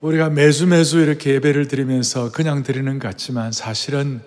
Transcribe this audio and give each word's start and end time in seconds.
우리가 0.00 0.30
매주 0.30 0.68
매주 0.68 1.00
이렇게 1.00 1.34
예배를 1.34 1.66
드리면서 1.66 2.30
그냥 2.30 2.62
드리는 2.62 2.98
것 3.00 3.08
같지만 3.08 3.50
사실은 3.50 4.20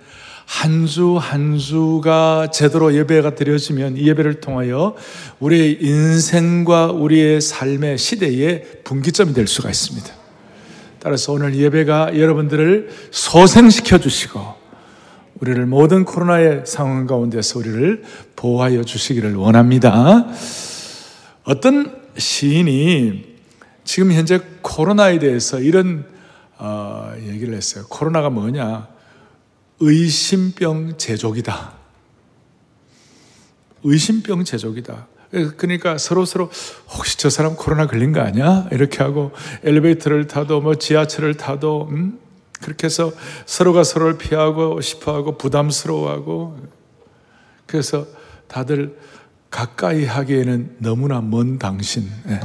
한 0.45 0.85
주 0.85 1.17
한 1.17 1.57
주가 1.57 2.49
제대로 2.51 2.93
예배가 2.93 3.35
드려지면 3.35 3.95
이 3.95 4.05
예배를 4.09 4.41
통하여 4.41 4.97
우리의 5.39 5.77
인생과 5.79 6.87
우리의 6.87 7.39
삶의 7.39 7.97
시대의 7.97 8.81
분기점이 8.83 9.33
될 9.33 9.47
수가 9.47 9.69
있습니다. 9.69 10.09
따라서 10.99 11.31
오늘 11.31 11.55
예배가 11.55 12.19
여러분들을 12.19 12.89
소생시켜 13.11 13.97
주시고 13.99 14.41
우리를 15.39 15.65
모든 15.67 16.03
코로나의 16.03 16.63
상황 16.65 17.07
가운데서 17.07 17.59
우리를 17.59 18.03
보호하여 18.35 18.83
주시기를 18.83 19.35
원합니다. 19.35 20.27
어떤 21.45 21.95
시인이 22.17 23.30
지금 23.91 24.13
현재 24.13 24.39
코로나에 24.61 25.19
대해서 25.19 25.59
이런 25.59 26.05
어, 26.57 27.11
얘기를 27.23 27.53
했어요. 27.53 27.83
코로나가 27.89 28.29
뭐냐? 28.29 28.87
의심병 29.81 30.97
제조기다. 30.97 31.73
의심병 33.83 34.45
제조기다. 34.45 35.07
그러니까 35.57 35.97
서로 35.97 36.23
서로 36.23 36.49
혹시 36.87 37.17
저 37.17 37.29
사람 37.29 37.57
코로나 37.57 37.85
걸린 37.85 38.13
거 38.13 38.21
아니야? 38.21 38.69
이렇게 38.71 39.03
하고 39.03 39.33
엘리베이터를 39.63 40.25
타도 40.27 40.61
뭐 40.61 40.75
지하철을 40.75 41.33
타도 41.33 41.89
음? 41.91 42.17
그렇게 42.61 42.85
해서 42.85 43.11
서로가 43.45 43.83
서로를 43.83 44.17
피하고 44.17 44.79
싶어하고 44.79 45.37
부담스러워하고 45.37 46.57
그래서 47.65 48.07
다들 48.47 48.97
가까이 49.49 50.05
하기에는 50.05 50.77
너무나 50.79 51.19
먼 51.19 51.59
당신. 51.59 52.09
네. 52.25 52.39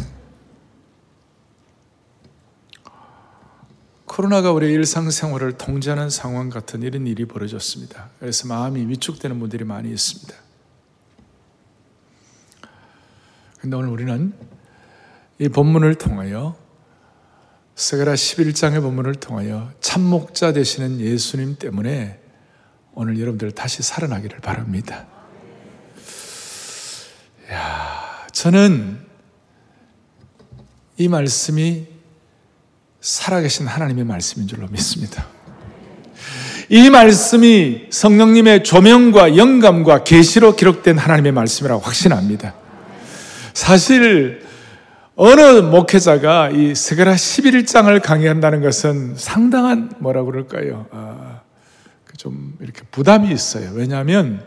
코로나가 4.16 4.50
우리의 4.50 4.72
일상생활을 4.72 5.58
통제하는 5.58 6.08
상황 6.08 6.48
같은 6.48 6.80
이런 6.80 7.06
일이 7.06 7.26
벌어졌습니다. 7.26 8.08
그래서 8.18 8.48
마음이 8.48 8.86
위축되는 8.88 9.38
분들이 9.38 9.62
많이 9.62 9.90
있습니다. 9.90 10.34
근데 13.60 13.76
오늘 13.76 13.90
우리는 13.90 14.32
이 15.38 15.50
본문을 15.50 15.96
통하여 15.96 16.56
스가라 17.74 18.14
11장의 18.14 18.80
본문을 18.80 19.16
통하여 19.16 19.70
참목자 19.80 20.54
되시는 20.54 20.98
예수님 20.98 21.56
때문에 21.56 22.18
오늘 22.94 23.20
여러분들 23.20 23.52
다시 23.52 23.82
살아나기를 23.82 24.38
바랍니다. 24.38 25.06
야, 27.50 28.26
저는 28.32 28.98
이 30.96 31.06
말씀이 31.06 31.95
살아계신 33.06 33.68
하나님의 33.68 34.04
말씀인 34.04 34.48
줄로 34.48 34.66
믿습니다. 34.66 35.26
이 36.68 36.90
말씀이 36.90 37.86
성령님의 37.88 38.64
조명과 38.64 39.36
영감과 39.36 40.02
계시로 40.02 40.56
기록된 40.56 40.98
하나님의 40.98 41.30
말씀이라고 41.30 41.80
확신합니다. 41.82 42.54
사실 43.54 44.44
어느 45.14 45.40
목회자가 45.40 46.50
이 46.50 46.74
스가라 46.74 47.14
11장을 47.14 48.02
강의한다는 48.02 48.60
것은 48.60 49.14
상당한 49.16 49.92
뭐라 49.98 50.24
그럴까요? 50.24 50.86
아, 50.90 51.42
그좀 52.06 52.56
이렇게 52.60 52.82
부담이 52.90 53.32
있어요. 53.32 53.70
왜냐하면 53.74 54.44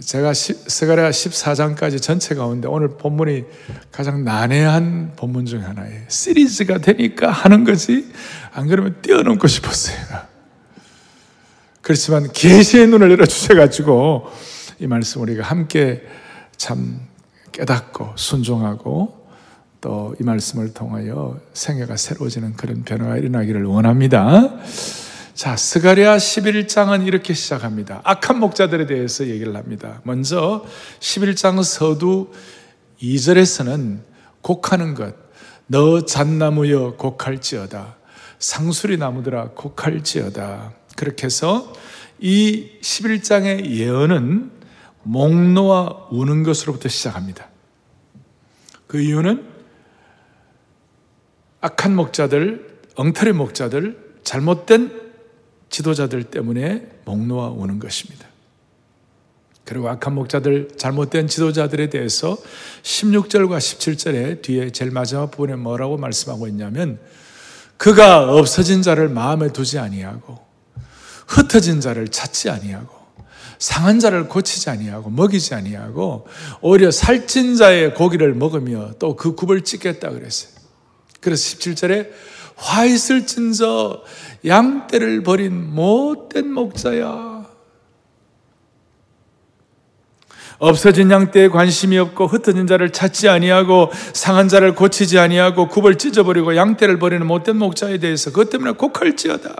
제가 0.00 0.32
스가랴 0.34 1.10
14장까지 1.10 2.00
전체 2.00 2.34
가운데 2.34 2.68
오늘 2.68 2.96
본문이 2.96 3.44
가장 3.90 4.24
난해한 4.24 5.12
본문 5.16 5.46
중 5.46 5.62
하나예요. 5.64 6.02
시리즈가 6.08 6.78
되니까 6.78 7.30
하는 7.30 7.64
거지 7.64 8.12
안 8.52 8.68
그러면 8.68 8.96
뛰어넘고 9.02 9.46
싶었어요. 9.46 9.96
그렇지만 11.80 12.30
계시의 12.32 12.86
눈을 12.88 13.10
열어 13.10 13.26
주셔 13.26 13.54
가지고 13.54 14.30
이 14.78 14.86
말씀 14.86 15.20
우리가 15.22 15.44
함께 15.44 16.02
참 16.56 17.00
깨닫고 17.52 18.12
순종하고 18.16 19.22
또 19.80 20.14
이 20.20 20.24
말씀을 20.24 20.72
통하여 20.72 21.40
생애가 21.52 21.96
새로워지는 21.96 22.54
그런 22.54 22.84
변화가 22.84 23.16
일어나기를 23.18 23.64
원합니다. 23.64 24.54
자, 25.34 25.56
스가랴 25.56 26.18
11장은 26.18 27.06
이렇게 27.06 27.32
시작합니다. 27.32 28.02
악한 28.04 28.38
목자들에 28.38 28.84
대해서 28.84 29.26
얘기를 29.26 29.56
합니다. 29.56 30.02
먼저 30.04 30.66
11장 31.00 31.62
서두 31.64 32.30
2절에서는 33.00 34.00
곡하는 34.42 34.94
것, 34.94 35.14
너 35.66 36.04
잣나무여 36.04 36.96
곡할지어다. 36.96 37.96
상수리 38.38 38.98
나무들아 38.98 39.50
곡할지어다. 39.54 40.74
그렇게 40.96 41.24
해서 41.24 41.72
이 42.20 42.68
11장의 42.82 43.70
예언은 43.70 44.50
목놓아 45.02 46.08
우는 46.10 46.42
것으로부터 46.42 46.90
시작합니다. 46.90 47.48
그 48.86 49.00
이유는 49.00 49.46
악한 51.62 51.96
목자들, 51.96 52.80
엉터리 52.96 53.32
목자들, 53.32 54.18
잘못된 54.24 55.11
지도자들 55.72 56.24
때문에 56.24 56.86
목 57.04 57.18
놓아 57.26 57.48
오는 57.48 57.80
것입니다. 57.80 58.26
그리고 59.64 59.88
악한 59.88 60.14
목자들, 60.14 60.72
잘못된 60.76 61.28
지도자들에 61.28 61.88
대해서 61.88 62.36
16절과 62.82 63.58
17절에 63.58 64.42
뒤에 64.42 64.70
제일 64.70 64.90
마지막 64.90 65.30
부분에 65.30 65.56
뭐라고 65.56 65.96
말씀하고 65.96 66.46
있냐면 66.48 66.98
그가 67.78 68.34
없어진 68.34 68.82
자를 68.82 69.08
마음에 69.08 69.52
두지 69.52 69.78
아니하고 69.78 70.38
흩어진 71.26 71.80
자를 71.80 72.08
찾지 72.08 72.50
아니하고 72.50 73.02
상한 73.58 73.98
자를 73.98 74.28
고치지 74.28 74.68
아니하고 74.68 75.08
먹이지 75.10 75.54
아니하고 75.54 76.26
오히려 76.60 76.90
살찐 76.90 77.56
자의 77.56 77.94
고기를 77.94 78.34
먹으며 78.34 78.92
또 78.98 79.16
그 79.16 79.34
굽을 79.34 79.62
찢겠다 79.62 80.10
그랬어요. 80.10 80.52
그래서 81.20 81.56
17절에 81.56 82.10
화 82.56 82.84
있을 82.84 83.26
진저 83.26 84.02
양떼를 84.46 85.22
버린 85.22 85.74
못된 85.74 86.52
목자야. 86.52 87.42
없어진 90.58 91.10
양떼에 91.10 91.48
관심이 91.48 91.98
없고 91.98 92.28
흩어진 92.28 92.68
자를 92.68 92.90
찾지 92.90 93.28
아니하고 93.28 93.90
상한 94.12 94.48
자를 94.48 94.76
고치지 94.76 95.18
아니하고 95.18 95.66
굽을 95.66 95.98
찢어버리고 95.98 96.54
양떼를 96.54 97.00
버리는 97.00 97.26
못된 97.26 97.56
목자에 97.56 97.98
대해서 97.98 98.30
그것 98.30 98.48
때문에 98.48 98.72
곡할지어다. 98.72 99.56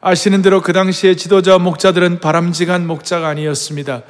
아시는 0.00 0.42
대로 0.42 0.60
그 0.60 0.72
당시에 0.72 1.14
지도자 1.14 1.58
목자들은 1.58 2.20
바람직한 2.20 2.86
목자가 2.86 3.28
아니었습니다. 3.28 4.02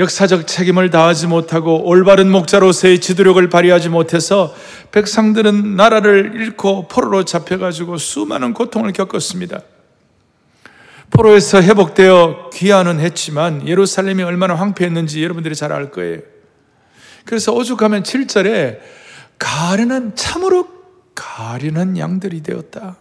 역사적 0.00 0.46
책임을 0.46 0.88
다하지 0.88 1.26
못하고 1.26 1.86
올바른 1.86 2.30
목자로서의 2.32 3.00
지도력을 3.00 3.48
발휘하지 3.50 3.90
못해서 3.90 4.54
백성들은 4.92 5.76
나라를 5.76 6.32
잃고 6.36 6.88
포로로 6.88 7.24
잡혀가지고 7.26 7.98
수많은 7.98 8.54
고통을 8.54 8.94
겪었습니다. 8.94 9.60
포로에서 11.10 11.60
회복되어 11.60 12.48
귀환은 12.54 12.98
했지만 12.98 13.68
예루살렘이 13.68 14.22
얼마나 14.22 14.54
황폐했는지 14.54 15.22
여러분들이 15.22 15.54
잘 15.54 15.70
알 15.70 15.90
거예요. 15.90 16.20
그래서 17.26 17.52
오죽하면 17.52 18.02
7절에 18.02 18.78
가련한 19.38 20.16
참으로 20.16 20.66
가련한 21.14 21.98
양들이 21.98 22.42
되었다. 22.42 22.96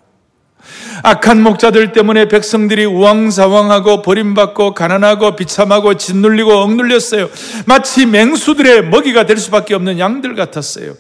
악한 1.04 1.42
목자들 1.42 1.94
때문에 1.94 2.28
백성들이 2.28 2.86
우왕좌왕하고 2.86 4.02
버림받고 4.02 4.74
가난하고 4.74 5.36
비참하고 5.36 5.96
짓눌리고 5.96 6.52
억눌렸어요. 6.52 7.30
마치 7.66 8.06
맹수들의 8.06 8.90
먹이가 8.90 9.26
될 9.26 9.38
수밖에 9.38 9.74
없는 9.74 10.00
양들 10.00 10.36
같았어요. 10.36 10.96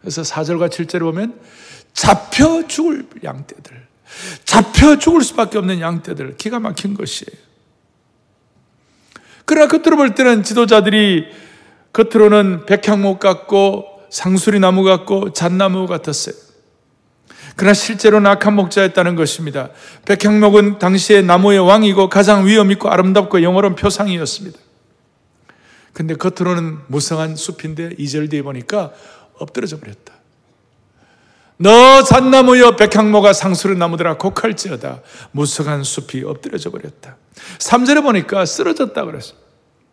그래서 0.00 0.22
4절과 0.22 0.68
7절에 0.68 1.00
보면 1.00 1.40
잡혀 1.92 2.66
죽을 2.66 3.06
양떼들, 3.22 3.86
잡혀 4.44 4.98
죽을 4.98 5.22
수밖에 5.22 5.58
없는 5.58 5.80
양떼들, 5.80 6.36
기가 6.36 6.58
막힌 6.58 6.94
것이에요. 6.94 7.42
그러나 9.44 9.68
겉으로 9.68 9.96
볼 9.96 10.14
때는 10.14 10.42
지도자들이 10.42 11.26
겉으로는 11.92 12.64
백향목 12.66 13.20
같고 13.20 13.86
상수리 14.10 14.60
나무 14.60 14.82
같고 14.82 15.32
잣나무 15.32 15.86
같았어요. 15.86 16.34
그러나 17.56 17.74
실제로는 17.74 18.30
악한 18.30 18.54
목자였다는 18.54 19.14
것입니다. 19.14 19.70
백향목은 20.04 20.78
당시의 20.78 21.24
나무의 21.24 21.58
왕이고 21.58 22.08
가장 22.08 22.46
위험있고 22.46 22.90
아름답고 22.90 23.42
영어로운 23.42 23.74
표상이었습니다. 23.74 24.58
근데 25.92 26.14
겉으로는 26.14 26.78
무성한 26.86 27.36
숲인데 27.36 27.90
2절 27.96 28.30
뒤에 28.30 28.42
보니까 28.42 28.92
엎드려져 29.38 29.78
버렸다. 29.78 30.14
너 31.58 32.02
잣나무여 32.02 32.76
백향모가 32.76 33.32
상수를 33.32 33.78
나무들아 33.78 34.16
곡할지어다. 34.16 35.02
무성한 35.30 35.84
숲이 35.84 36.24
엎드려져 36.24 36.70
버렸다. 36.70 37.16
3절에 37.58 38.02
보니까 38.02 38.46
쓰러졌다 38.46 39.04
그랬어. 39.04 39.34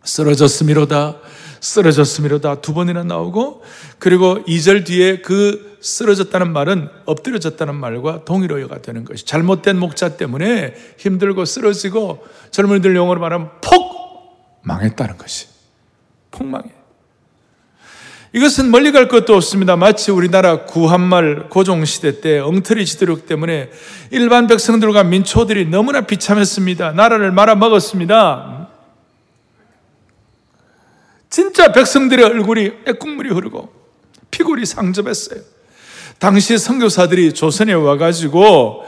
쓰러졌음이로다. 0.03 1.17
쓰러졌음이로다 1.59 2.61
두 2.61 2.73
번이나 2.73 3.03
나오고 3.03 3.63
그리고 3.97 4.43
2절 4.45 4.85
뒤에 4.85 5.21
그 5.21 5.77
쓰러졌다는 5.81 6.51
말은 6.51 6.89
엎드려졌다는 7.05 7.75
말과 7.75 8.25
동일어가 8.25 8.81
되는 8.81 9.05
것이 9.05 9.25
잘못된 9.25 9.77
목자 9.77 10.17
때문에 10.17 10.73
힘들고 10.97 11.45
쓰러지고 11.45 12.25
젊은이들 12.51 12.95
용어로 12.95 13.19
말하면 13.19 13.51
폭 13.61 14.59
망했다는 14.63 15.17
것이 15.17 15.47
폭망해. 16.31 16.69
이것은 18.31 18.69
멀리 18.69 18.91
갈 18.91 19.07
것도 19.07 19.35
없습니다. 19.35 19.75
마치 19.75 20.11
우리나라 20.11 20.65
구한말 20.65 21.49
고종시대 21.49 22.21
때 22.21 22.39
엉터리 22.39 22.85
지도력 22.85 23.25
때문에 23.25 23.71
일반 24.11 24.45
백성들과 24.45 25.03
민초들이 25.03 25.65
너무나 25.65 26.01
비참했습니다. 26.01 26.91
나라를 26.91 27.31
말아먹었습니다. 27.31 28.58
진짜 31.29 31.71
백성들의 31.71 32.25
얼굴이 32.25 32.71
애국물이 32.87 33.29
흐르고 33.29 33.69
피골이 34.31 34.65
상접했어요. 34.65 35.41
당시 36.17 36.57
선교사들이 36.57 37.33
조선에 37.33 37.73
와가지고 37.73 38.83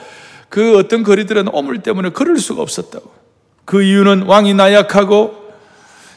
그 0.50 0.78
어떤 0.78 1.04
거리들은 1.04 1.48
오물 1.48 1.82
때문에 1.82 2.10
걸을 2.10 2.38
수가 2.38 2.62
없었다고. 2.62 3.10
그 3.64 3.84
이유는 3.84 4.24
왕이 4.24 4.54
나약하고 4.54 5.34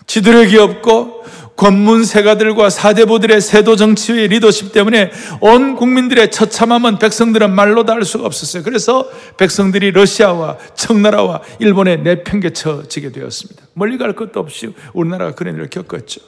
지도력이 0.07 0.59
없고 0.59 1.25
권문 1.57 2.05
세가들과 2.05 2.69
사대부들의 2.71 3.41
세도 3.41 3.77
정치의 3.77 4.29
리더십 4.29 4.73
때문에 4.73 5.13
온 5.41 5.77
국민들의 5.77 6.31
처참함은 6.31 6.99
백성들은 6.99 7.53
말로 7.55 7.85
다할 7.85 8.05
수가 8.05 8.27
없었어요. 8.27 8.63
그래서 8.63 9.09
백성들이 9.37 9.93
러시아와 9.93 10.59
청나라와 10.75 11.41
일본에 11.61 11.97
내팽개쳐지게 11.97 13.13
되었습니다. 13.13 13.63
멀리 13.75 13.99
갈 13.99 14.15
것도 14.15 14.41
없이 14.41 14.75
우리나라가 14.93 15.35
그런 15.35 15.55
일을 15.55 15.71
겪었죠. 15.71 16.21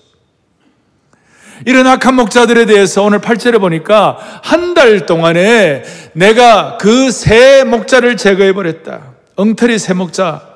이런 1.65 1.87
악한 1.87 2.15
목자들에 2.15 2.67
대해서 2.67 3.03
오늘 3.03 3.21
8절에 3.21 3.59
보니까 3.59 4.19
한 4.43 4.75
달 4.77 5.07
동안에 5.07 5.85
내가 6.13 6.77
그새 6.77 7.65
목자를 7.65 8.19
제거해 8.19 8.53
버렸다. 8.53 9.15
엉터리 9.37 9.79
새 9.79 9.95
목자, 9.95 10.56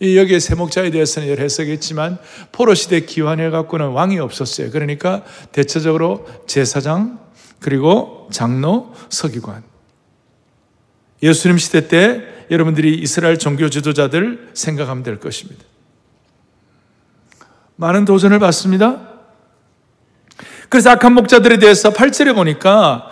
여기에 0.00 0.40
세목자에 0.40 0.90
대해서는 0.90 1.28
여러 1.28 1.42
해석이 1.42 1.72
있지만 1.74 2.18
포로 2.52 2.74
시대 2.74 3.00
기환해 3.00 3.50
갖고는 3.50 3.88
왕이 3.88 4.18
없었어요. 4.18 4.70
그러니까 4.70 5.24
대체적으로 5.52 6.26
제사장 6.46 7.20
그리고 7.60 8.28
장로, 8.30 8.92
서기관. 9.08 9.62
예수님 11.22 11.58
시대 11.58 11.88
때 11.88 12.22
여러분들이 12.50 12.94
이스라엘 12.94 13.38
종교 13.38 13.70
지도자들 13.70 14.50
생각하면 14.52 15.02
될 15.02 15.18
것입니다. 15.18 15.64
많은 17.76 18.04
도전을 18.04 18.38
받습니다. 18.38 19.14
그래서 20.68 20.90
악한 20.90 21.14
목자들에 21.14 21.58
대해서 21.58 21.90
8절에 21.90 22.34
보니까 22.34 23.08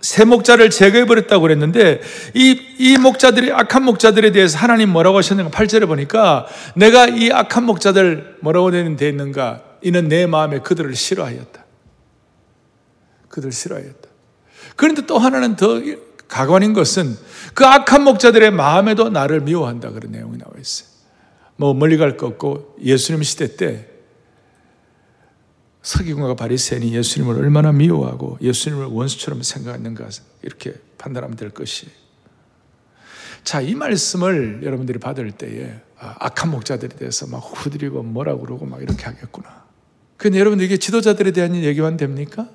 새 0.00 0.24
목자를 0.24 0.70
제거해 0.70 1.06
버렸다고 1.06 1.42
그랬는데 1.42 2.00
이, 2.34 2.60
이 2.78 2.96
목자들이 2.98 3.52
악한 3.52 3.82
목자들에 3.84 4.30
대해서 4.30 4.58
하나님 4.58 4.90
뭐라고 4.90 5.18
하셨는가 5.18 5.50
8절에 5.50 5.86
보니까 5.86 6.46
내가 6.74 7.06
이 7.06 7.30
악한 7.30 7.64
목자들 7.64 8.38
뭐라고 8.40 8.70
되어 8.70 9.08
있는가 9.08 9.62
이는 9.82 10.08
내 10.08 10.26
마음에 10.26 10.60
그들을 10.60 10.94
싫어하였다. 10.94 11.64
그들 13.28 13.50
싫어하였다. 13.50 14.08
그런데 14.76 15.06
또 15.06 15.18
하나는 15.18 15.56
더 15.56 15.80
가관인 16.28 16.72
것은 16.72 17.16
그 17.54 17.66
악한 17.66 18.04
목자들의 18.04 18.52
마음에도 18.52 19.10
나를 19.10 19.40
미워한다 19.40 19.90
그런 19.90 20.12
내용이 20.12 20.38
나와 20.38 20.52
있어요. 20.58 20.88
뭐 21.56 21.74
멀리 21.74 21.96
갈거 21.96 22.26
없고 22.26 22.76
예수님 22.82 23.22
시대 23.22 23.56
때 23.56 23.88
서기관과 25.82 26.36
바리새인이 26.36 26.94
예수님을 26.94 27.38
얼마나 27.38 27.72
미워하고 27.72 28.38
예수님을 28.40 28.86
원수처럼 28.86 29.42
생각했는가 29.42 30.08
이렇게 30.42 30.74
판단하면 30.98 31.36
될 31.36 31.50
것이. 31.50 31.88
자, 33.42 33.60
이 33.60 33.74
말씀을 33.74 34.60
여러분들이 34.62 34.98
받을 34.98 35.30
때에 35.32 35.74
아, 35.98 36.16
악한 36.20 36.50
목자들에 36.50 36.96
대해서 36.96 37.26
막 37.26 37.38
후드리고 37.38 38.02
뭐라 38.04 38.36
그러고 38.36 38.66
막 38.66 38.80
이렇게 38.80 39.04
하겠구나. 39.04 39.64
근데 40.16 40.38
여러분들 40.38 40.64
이게 40.64 40.76
지도자들에 40.76 41.32
대한 41.32 41.56
얘기만 41.56 41.96
됩니까? 41.96 42.48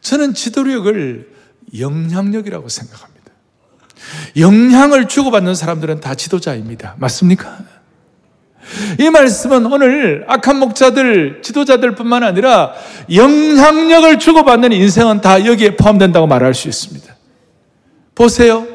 저는 0.00 0.32
지도력을 0.32 1.30
영향력이라고 1.78 2.68
생각합니다. 2.68 3.12
영향을 4.36 5.08
주고받는 5.08 5.54
사람들은 5.54 6.00
다 6.00 6.14
지도자입니다. 6.14 6.96
맞습니까? 6.98 7.64
이 8.98 9.10
말씀은 9.10 9.66
오늘 9.66 10.24
악한 10.28 10.58
목자들, 10.58 11.40
지도자들 11.42 11.94
뿐만 11.94 12.22
아니라 12.22 12.72
영향력을 13.12 14.18
주고받는 14.18 14.72
인생은 14.72 15.20
다 15.20 15.44
여기에 15.44 15.76
포함된다고 15.76 16.26
말할 16.26 16.54
수 16.54 16.68
있습니다. 16.68 17.14
보세요. 18.14 18.66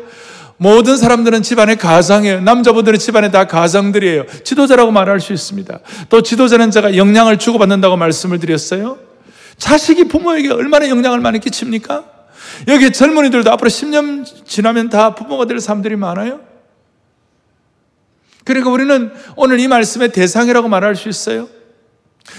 모든 0.57 0.97
사람들은 0.97 1.43
집안에 1.43 1.75
가장이에요. 1.75 2.41
남자분들은 2.41 2.97
집안에 2.97 3.29
다 3.29 3.45
가장들이에요. 3.45 4.25
지도자라고 4.43 4.91
말할 4.91 5.19
수 5.19 5.31
있습니다. 5.31 5.79
또 6.09 6.21
지도자는 6.21 6.71
제가 6.71 6.97
영향을 6.97 7.37
주고받는다고 7.37 7.95
말씀을 7.95 8.39
드렸어요. 8.39 8.97
자식이 9.57 10.07
부모에게 10.07 10.51
얼마나 10.51 10.89
영향을 10.89 11.19
많이 11.19 11.39
끼칩니까? 11.39 12.03
여기 12.67 12.91
젊은이들도 12.91 13.51
앞으로 13.51 13.69
10년 13.69 14.25
지나면 14.45 14.89
다 14.89 15.13
부모가 15.13 15.45
될 15.45 15.59
사람들이 15.59 15.95
많아요. 15.95 16.39
그러니까 18.47 18.71
우리는 18.71 19.11
오늘 19.35 19.59
이 19.59 19.67
말씀의 19.67 20.13
대상이라고 20.13 20.69
말할 20.69 20.95
수 20.95 21.09
있어요. 21.09 21.49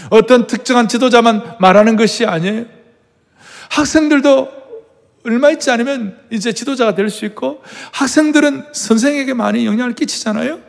어떤 0.09 0.47
특정한 0.47 0.89
지도자만 0.89 1.57
말하는 1.61 1.97
것이 1.97 2.25
아니에요. 2.25 2.65
학생들도 3.71 4.49
얼마 5.27 5.51
있지 5.51 5.71
않으면 5.71 6.19
이제 6.31 6.53
지도자가 6.53 6.95
될 6.95 7.11
수 7.11 7.27
있고 7.27 7.63
학생들은 7.93 8.69
선생에게 8.73 9.35
많이 9.35 9.67
영향을 9.67 9.95
끼치잖아요. 9.95 10.61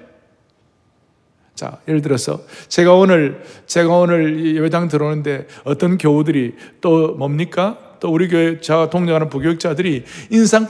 자, 1.56 1.78
예를 1.88 2.02
들어서 2.02 2.42
제가 2.68 2.94
오늘 2.94 3.42
제가 3.66 3.94
오늘 3.94 4.56
예배당 4.56 4.90
들어오는데 4.90 5.48
어떤 5.64 5.98
교우들이 5.98 6.56
또 6.82 7.16
뭡니까? 7.16 7.78
또 8.02 8.10
우리 8.12 8.28
교회 8.28 8.60
제가 8.60 8.90
동료하는 8.90 9.30
부교육자들이 9.30 10.04
인상 10.32 10.68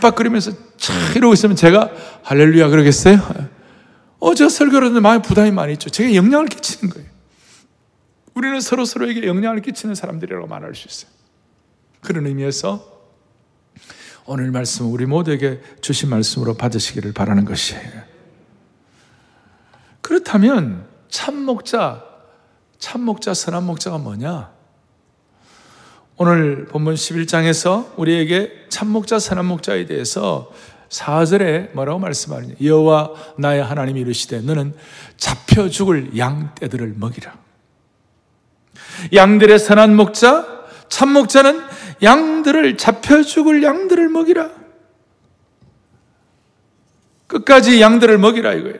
팍팍 0.00 0.14
그리면서 0.14 0.52
촥 0.78 1.16
이러고 1.16 1.34
있으면 1.34 1.56
제가 1.56 1.90
할렐루야 2.22 2.68
그러겠어요? 2.68 3.52
어, 4.22 4.34
저 4.36 4.48
설교를 4.48 4.86
하는데 4.86 5.00
마음에 5.00 5.20
부담이 5.20 5.50
많이 5.50 5.72
있죠. 5.72 5.90
제게 5.90 6.14
영향을 6.14 6.46
끼치는 6.46 6.94
거예요. 6.94 7.08
우리는 8.34 8.60
서로 8.60 8.84
서로에게 8.84 9.26
영향을 9.26 9.60
끼치는 9.62 9.96
사람들이라고 9.96 10.46
말할 10.46 10.76
수 10.76 10.86
있어요. 10.86 11.10
그런 12.00 12.28
의미에서 12.28 12.88
오늘 14.24 14.52
말씀 14.52 14.92
우리 14.92 15.06
모두에게 15.06 15.60
주신 15.80 16.08
말씀으로 16.08 16.54
받으시기를 16.54 17.12
바라는 17.12 17.44
것이에요. 17.44 17.82
그렇다면 20.02 20.86
참 21.08 21.42
목자, 21.42 22.04
참 22.78 23.00
목자, 23.00 23.34
선한 23.34 23.64
목자가 23.64 23.98
뭐냐? 23.98 24.52
오늘 26.16 26.66
본문 26.66 26.94
11장에서 26.94 27.98
우리에게 27.98 28.66
참 28.68 28.88
목자, 28.88 29.18
선한 29.18 29.46
목자에 29.46 29.86
대해서 29.86 30.52
4절에 30.92 31.72
뭐라고 31.72 31.98
말씀하느냐. 31.98 32.54
여호와 32.62 33.12
나의 33.38 33.64
하나님이 33.64 34.02
이르시되 34.02 34.40
너는 34.42 34.74
잡혀 35.16 35.68
죽을 35.68 36.16
양떼들을 36.16 36.94
먹이라. 36.96 37.32
양들의 39.14 39.58
선한 39.58 39.96
목자, 39.96 40.46
참 40.88 41.10
목자는 41.10 41.62
양들을 42.02 42.76
잡혀 42.76 43.22
죽을 43.22 43.62
양들을 43.62 44.08
먹이라. 44.10 44.50
끝까지 47.26 47.80
양들을 47.80 48.18
먹이라 48.18 48.52
이거예요. 48.52 48.78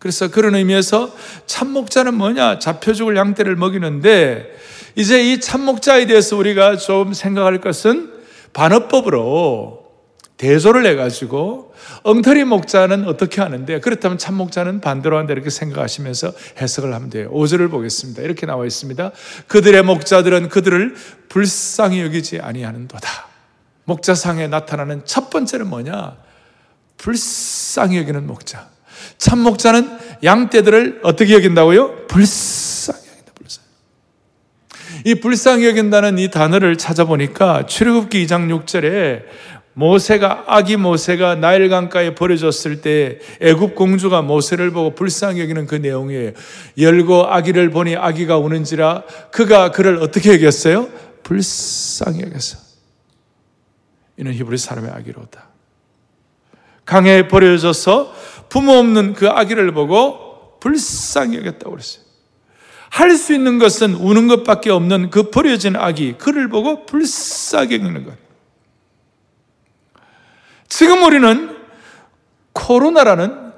그래서 0.00 0.28
그런 0.30 0.56
의미에서 0.56 1.14
참목자는 1.46 2.14
뭐냐? 2.14 2.58
잡혀 2.58 2.92
죽을 2.92 3.16
양떼를 3.16 3.54
먹이는데 3.54 4.58
이제 4.96 5.22
이 5.22 5.38
참목자에 5.38 6.06
대해서 6.06 6.36
우리가 6.36 6.76
좀 6.76 7.12
생각할 7.12 7.60
것은 7.60 8.10
반어법으로 8.52 9.79
대조를 10.40 10.86
해가지고 10.86 11.74
엉터리 12.02 12.44
목자는 12.44 13.06
어떻게 13.06 13.42
하는데 13.42 13.78
그렇다면 13.80 14.16
참 14.16 14.36
목자는 14.36 14.80
반대로 14.80 15.18
한다 15.18 15.34
이렇게 15.34 15.50
생각하시면서 15.50 16.32
해석을 16.58 16.94
하면 16.94 17.10
돼요. 17.10 17.30
5절을 17.30 17.70
보겠습니다. 17.70 18.22
이렇게 18.22 18.46
나와 18.46 18.64
있습니다. 18.64 19.10
그들의 19.48 19.82
목자들은 19.82 20.48
그들을 20.48 20.94
불쌍히 21.28 22.00
여기지 22.00 22.40
아니하는도다. 22.40 23.28
목자상에 23.84 24.48
나타나는 24.48 25.02
첫 25.04 25.28
번째는 25.28 25.68
뭐냐? 25.68 26.16
불쌍히 26.96 27.98
여기는 27.98 28.26
목자. 28.26 28.70
참 29.18 29.40
목자는 29.40 29.98
양떼들을 30.24 31.00
어떻게 31.02 31.34
여긴다고요? 31.34 32.06
불쌍히 32.06 32.98
여긴다. 33.10 33.32
불쌍히. 33.34 33.66
이 35.04 35.14
불쌍히 35.16 35.66
여긴다는 35.66 36.18
이 36.18 36.30
단어를 36.30 36.78
찾아보니까 36.78 37.66
출애굽기 37.66 38.24
2장 38.24 38.64
6절에 38.64 39.50
모세가 39.80 40.44
아기 40.46 40.76
모세가 40.76 41.36
나일 41.36 41.70
강가에 41.70 42.14
버려졌을 42.14 42.82
때 42.82 43.18
애굽 43.40 43.74
공주가 43.74 44.20
모세를 44.20 44.72
보고 44.72 44.94
불쌍히 44.94 45.40
여기는 45.40 45.66
그 45.66 45.76
내용이에요. 45.76 46.32
열고 46.76 47.26
아기를 47.28 47.70
보니 47.70 47.96
아기가 47.96 48.36
우는지라 48.36 49.04
그가 49.32 49.70
그를 49.70 49.96
어떻게 50.02 50.34
여겼어요? 50.34 50.86
불쌍히 51.22 52.20
여겼어. 52.20 52.58
이는 54.18 54.34
히브리 54.34 54.58
사람의 54.58 54.90
아기로다. 54.90 55.48
강에 56.84 57.26
버려져서 57.28 58.14
부모 58.50 58.72
없는 58.72 59.14
그 59.14 59.28
아기를 59.28 59.72
보고 59.72 60.58
불쌍히 60.60 61.38
여겼다고 61.38 61.70
그랬어요. 61.70 62.04
할 62.90 63.16
수 63.16 63.32
있는 63.32 63.58
것은 63.58 63.94
우는 63.94 64.28
것밖에 64.28 64.68
없는 64.68 65.08
그 65.08 65.30
버려진 65.30 65.74
아기, 65.76 66.18
그를 66.18 66.48
보고 66.48 66.84
불쌍히 66.84 67.74
여기는 67.74 68.04
것. 68.04 68.29
지금 70.70 71.02
우리는 71.02 71.56
코로나라는 72.54 73.50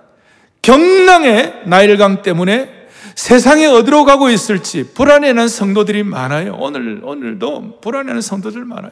경랑의 0.62 1.62
나일강 1.66 2.22
때문에 2.22 2.88
세상에 3.14 3.66
어디로 3.66 4.04
가고 4.04 4.30
있을지 4.30 4.92
불안해하는 4.94 5.46
성도들이 5.46 6.02
많아요. 6.02 6.56
오늘, 6.58 7.00
오늘도 7.04 7.80
불안해하는 7.80 8.22
성도들 8.22 8.64
많아요. 8.64 8.90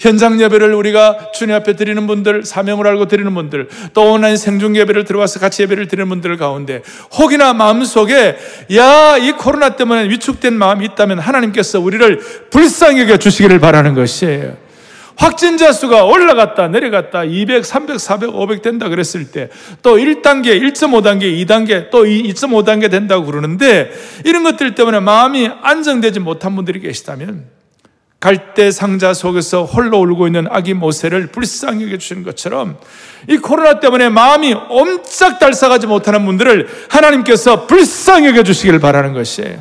현장 0.00 0.40
예배를 0.40 0.72
우리가 0.72 1.32
주님 1.34 1.54
앞에 1.56 1.76
드리는 1.76 2.06
분들, 2.06 2.44
사명을 2.44 2.86
알고 2.86 3.06
드리는 3.06 3.34
분들, 3.34 3.68
또 3.92 4.12
온라인 4.12 4.36
생중 4.36 4.76
예배를 4.76 5.04
들어와서 5.04 5.40
같이 5.40 5.62
예배를 5.62 5.88
드리는 5.88 6.08
분들 6.08 6.36
가운데 6.36 6.82
혹이나 7.18 7.52
마음속에 7.52 8.36
야, 8.76 9.18
이 9.18 9.32
코로나 9.32 9.76
때문에 9.76 10.08
위축된 10.08 10.54
마음이 10.54 10.86
있다면 10.86 11.18
하나님께서 11.18 11.80
우리를 11.80 12.20
불쌍히 12.50 13.02
여겨 13.02 13.18
주시기를 13.18 13.58
바라는 13.58 13.94
것이에요. 13.94 14.63
확진자 15.16 15.72
수가 15.72 16.04
올라갔다 16.04 16.68
내려갔다 16.68 17.24
200, 17.24 17.64
300, 17.64 18.00
400, 18.00 18.34
500 18.34 18.62
된다 18.62 18.88
그랬을 18.88 19.30
때 19.30 19.48
또 19.82 19.96
1단계, 19.96 20.60
1.5단계, 20.60 21.46
2단계 21.46 21.90
또 21.90 22.04
2.5단계 22.04 22.90
된다고 22.90 23.26
그러는데 23.26 23.92
이런 24.24 24.42
것들 24.42 24.74
때문에 24.74 25.00
마음이 25.00 25.50
안정되지 25.62 26.20
못한 26.20 26.54
분들이 26.56 26.80
계시다면 26.80 27.44
갈대 28.20 28.70
상자 28.70 29.12
속에서 29.12 29.64
홀로 29.64 29.98
울고 30.00 30.26
있는 30.26 30.46
아기 30.48 30.72
모세를 30.72 31.26
불쌍히 31.26 31.84
여겨주시는 31.84 32.22
것처럼 32.22 32.78
이 33.28 33.36
코로나 33.36 33.80
때문에 33.80 34.08
마음이 34.08 34.54
옴짝 34.70 35.38
달싹하지 35.38 35.86
못하는 35.86 36.24
분들을 36.24 36.66
하나님께서 36.88 37.66
불쌍히 37.66 38.28
여겨주시기를 38.28 38.80
바라는 38.80 39.12
것이에요. 39.12 39.58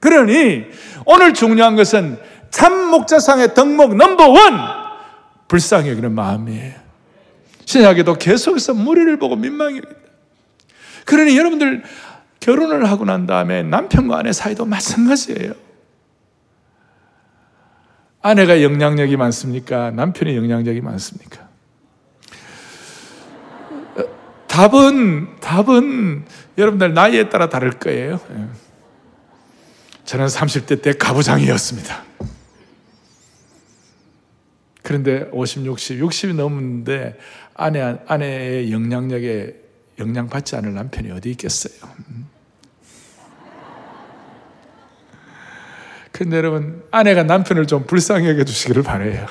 그러니 0.00 0.64
오늘 1.06 1.32
중요한 1.32 1.76
것은 1.76 2.18
참 2.50 2.90
목자상의 2.90 3.54
덕목 3.54 3.96
넘버원 3.96 4.76
불쌍히 5.48 5.90
여기는 5.90 6.12
마음이에요. 6.12 6.74
신약에도 7.64 8.14
계속해서 8.14 8.74
무리를 8.74 9.18
보고 9.18 9.36
민망히 9.36 9.78
여긴다. 9.78 9.96
그러니 11.04 11.36
여러분들 11.36 11.82
결혼을 12.40 12.88
하고 12.88 13.04
난 13.04 13.26
다음에 13.26 13.62
남편과 13.62 14.18
아내 14.18 14.32
사이도 14.32 14.64
마찬가지예요. 14.64 15.52
아내가 18.22 18.62
영향력이 18.62 19.16
많습니까? 19.16 19.90
남편이 19.92 20.36
영향력이 20.36 20.80
많습니까? 20.80 21.46
답은, 24.48 25.38
답은 25.40 26.24
여러분들 26.56 26.94
나이에 26.94 27.28
따라 27.28 27.48
다를 27.48 27.72
거예요. 27.72 28.18
예. 28.30 28.46
저는 30.06 30.26
30대 30.26 30.82
때 30.82 30.92
가부장이었습니다. 30.94 32.05
그런데 34.86 35.28
50, 35.32 35.66
60, 35.66 36.00
60이 36.00 36.36
넘었는데 36.36 37.18
아내, 37.54 37.98
아내의 38.06 38.70
영향력에 38.70 39.56
영향받지 39.98 40.54
않을 40.54 40.74
남편이 40.74 41.10
어디 41.10 41.32
있겠어요? 41.32 41.90
근데 46.12 46.36
여러분, 46.36 46.84
아내가 46.92 47.24
남편을 47.24 47.66
좀 47.66 47.84
불쌍히 47.84 48.28
여겨 48.28 48.44
주시기를 48.44 48.84
바래요. 48.84 49.26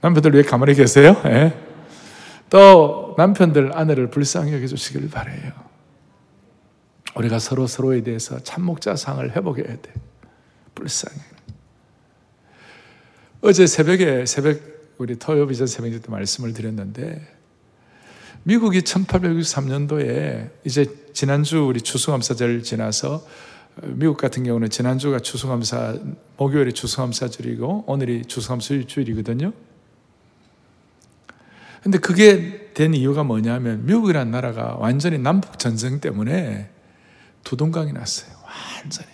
남편들 0.00 0.34
왜 0.34 0.42
가만히 0.42 0.74
계세요? 0.74 1.22
예? 1.26 1.56
또 2.50 3.14
남편들 3.16 3.70
아내를 3.72 4.10
불쌍히 4.10 4.52
여겨 4.52 4.66
주시기를 4.66 5.10
바래요. 5.10 5.52
우리가 7.14 7.38
서로 7.38 7.68
서로에 7.68 8.02
대해서 8.02 8.42
참목자상을 8.42 9.30
회복해야 9.36 9.76
돼. 9.76 9.92
불쌍히. 10.74 11.31
어제 13.44 13.66
새벽에 13.66 14.24
새벽 14.24 14.60
우리 14.98 15.16
토요 15.16 15.48
비전 15.48 15.66
새벽 15.66 15.90
때 15.90 15.98
말씀을 16.08 16.52
드렸는데 16.52 17.26
미국이 18.44 18.82
1863년도에 18.82 20.50
이제 20.64 20.86
지난주 21.12 21.64
우리 21.64 21.80
추수감사절 21.80 22.62
지나서 22.62 23.26
미국 23.82 24.16
같은 24.18 24.44
경우는 24.44 24.70
지난주가 24.70 25.18
추수감사, 25.18 25.98
목요일이 26.36 26.72
추수감사절이고 26.72 27.86
오늘이 27.88 28.24
추수감사 28.26 28.74
일주일이거든요. 28.74 29.52
근데 31.82 31.98
그게 31.98 32.72
된 32.74 32.94
이유가 32.94 33.24
뭐냐면 33.24 33.84
미국이라는 33.86 34.30
나라가 34.30 34.76
완전히 34.76 35.18
남북 35.18 35.58
전쟁 35.58 35.98
때문에 35.98 36.70
두동강이 37.42 37.92
났어요. 37.92 38.36
완전히. 38.76 39.11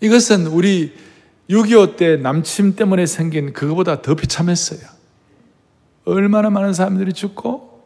이것은 0.00 0.46
우리 0.46 0.94
6.25 1.48 1.96
때 1.96 2.16
남침 2.16 2.76
때문에 2.76 3.06
생긴 3.06 3.52
그거보다 3.52 4.02
더 4.02 4.14
비참했어요. 4.14 4.80
얼마나 6.04 6.50
많은 6.50 6.72
사람들이 6.72 7.12
죽고 7.12 7.76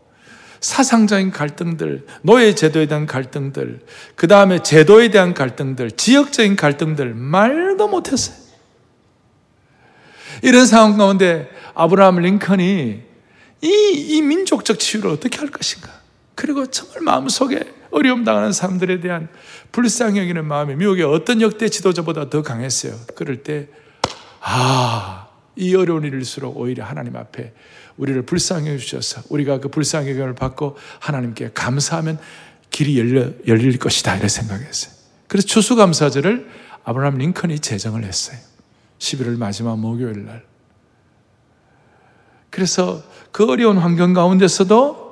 사상적인 0.61 1.31
갈등들, 1.31 2.07
노예 2.23 2.55
제도에 2.55 2.87
대한 2.87 3.07
갈등들, 3.07 3.81
그 4.15 4.29
다음에 4.29 4.63
제도에 4.63 5.11
대한 5.11 5.33
갈등들, 5.33 5.91
지역적인 5.93 6.57
갈등들, 6.57 7.15
말도 7.15 7.89
못했어요. 7.89 8.37
이런 10.43 10.67
상황 10.67 10.97
가운데 10.97 11.49
아브라함 11.75 12.17
링컨이 12.21 13.03
이, 13.63 13.69
이 13.69 14.23
민족적 14.23 14.79
치유를 14.79 15.11
어떻게 15.11 15.39
할 15.39 15.49
것인가? 15.49 15.91
그리고 16.35 16.67
정말 16.67 17.03
마음속에 17.03 17.61
어려움 17.91 18.25
당하는 18.25 18.53
사람들에 18.53 19.01
대한 19.01 19.29
불쌍히 19.73 20.19
여기는 20.21 20.45
마음이 20.45 20.77
미국의 20.77 21.05
어떤 21.05 21.41
역대 21.41 21.69
지도자보다 21.69 22.31
더 22.31 22.43
강했어요. 22.43 22.95
그럴 23.15 23.43
때, 23.43 23.69
아, 24.41 25.29
이 25.57 25.75
어려운 25.75 26.05
일일수록 26.05 26.57
오히려 26.57 26.85
하나님 26.85 27.17
앞에 27.17 27.53
우리를 27.97 28.23
불쌍히 28.23 28.79
주셔서 28.79 29.23
우리가 29.29 29.61
그 29.61 29.69
불쌍의 29.69 30.17
경을 30.17 30.35
받고 30.35 30.77
하나님께 31.01 31.51
감사하면 31.53 32.19
길이 32.71 32.99
열려, 32.99 33.31
열릴 33.47 33.79
것이다. 33.79 34.17
이런 34.17 34.29
생각했어요. 34.29 34.95
그래서 35.29 35.47
추수감사절을 35.47 36.49
아브라함 36.85 37.19
링컨이 37.19 37.59
제정을 37.61 38.05
했어요. 38.05 38.39
11월 38.99 39.37
마지막 39.37 39.79
목요일 39.79 40.25
날. 40.25 40.45
그래서 42.51 43.03
그 43.33 43.49
어려운 43.49 43.79
환경 43.79 44.13
가운데서도 44.13 45.10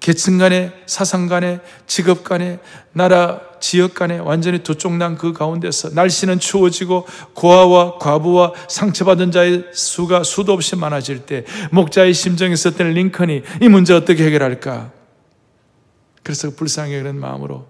계층 0.00 0.38
간에, 0.38 0.72
사상 0.86 1.26
간에, 1.26 1.60
직업 1.86 2.22
간에, 2.22 2.60
나라, 2.92 3.40
지역 3.60 3.94
간에 3.94 4.18
완전히 4.18 4.62
두 4.62 4.74
쪽 4.76 4.92
난 4.92 5.16
그 5.16 5.32
가운데서 5.32 5.90
날씨는 5.90 6.38
추워지고 6.38 7.06
고아와 7.34 7.98
과부와 7.98 8.52
상처받은 8.68 9.32
자의 9.32 9.64
수가 9.72 10.22
수도 10.22 10.52
없이 10.52 10.76
많아질 10.76 11.26
때 11.26 11.44
목자의 11.72 12.14
심정에 12.14 12.52
있었던 12.52 12.88
링컨이 12.92 13.42
이 13.62 13.68
문제 13.68 13.94
어떻게 13.94 14.24
해결할까? 14.26 14.92
그래서 16.22 16.50
불쌍히 16.50 16.96
그런 16.98 17.18
마음으로 17.18 17.66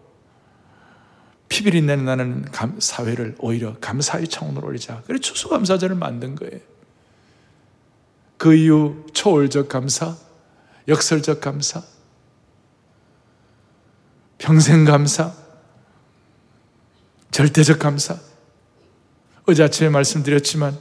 피비린내 1.49 1.97
나는 1.97 2.45
사회를 2.81 3.37
오히려 3.39 3.77
감사의 3.81 4.29
차원으로 4.29 4.67
올리자. 4.67 5.03
그래서 5.07 5.23
추수감사절을 5.23 5.95
만든 5.95 6.35
거예요. 6.35 6.59
그 8.37 8.55
이후 8.55 9.07
초월적 9.15 9.69
감사, 9.69 10.17
역설적 10.89 11.41
감사, 11.41 11.83
평생 14.39 14.85
감사, 14.85 15.33
절대적 17.31 17.79
감사. 17.79 18.17
어제 19.47 19.63
아침에 19.63 19.89
말씀드렸지만, 19.89 20.77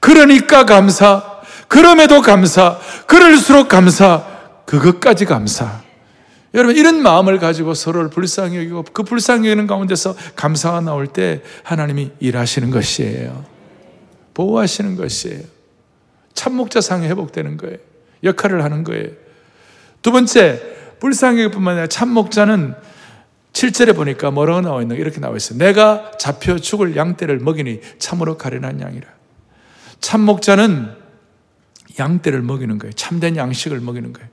그러니까 0.00 0.64
감사, 0.64 1.40
그럼에도 1.68 2.22
감사, 2.22 2.78
그럴수록 3.06 3.68
감사, 3.68 4.24
그것까지 4.64 5.24
감사. 5.24 5.82
여러분, 6.54 6.76
이런 6.76 7.02
마음을 7.02 7.38
가지고 7.38 7.74
서로를 7.74 8.08
불쌍히 8.08 8.56
여기고 8.56 8.84
그 8.92 9.02
불쌍히 9.02 9.48
여기는 9.48 9.66
가운데서 9.66 10.16
감사가 10.36 10.80
나올 10.80 11.06
때 11.06 11.42
하나님이 11.62 12.12
일하시는 12.18 12.70
것이에요. 12.70 13.44
보호하시는 14.32 14.96
것이에요. 14.96 15.42
참목자상이 16.34 17.06
회복되는 17.08 17.56
거예요. 17.56 17.78
역할을 18.24 18.64
하는 18.64 18.84
거예요. 18.84 19.10
두 20.02 20.12
번째, 20.12 20.62
불쌍히 21.00 21.42
여기 21.42 21.52
뿐만 21.52 21.72
아니라 21.74 21.86
참목자는 21.88 22.74
7절에 23.56 23.96
보니까 23.96 24.30
뭐라고 24.30 24.60
나와 24.60 24.82
있는 24.82 24.96
이렇게 24.96 25.18
나와 25.18 25.34
있어요. 25.34 25.58
내가 25.58 26.10
잡혀 26.18 26.58
죽을 26.58 26.94
양떼를 26.94 27.38
먹이니 27.38 27.80
참으로 27.98 28.36
가련한 28.36 28.82
양이라. 28.82 29.08
참 30.00 30.20
목자는 30.20 30.94
양떼를 31.98 32.42
먹이는 32.42 32.76
거예요. 32.76 32.92
참된 32.92 33.34
양식을 33.34 33.80
먹이는 33.80 34.12
거예요. 34.12 34.28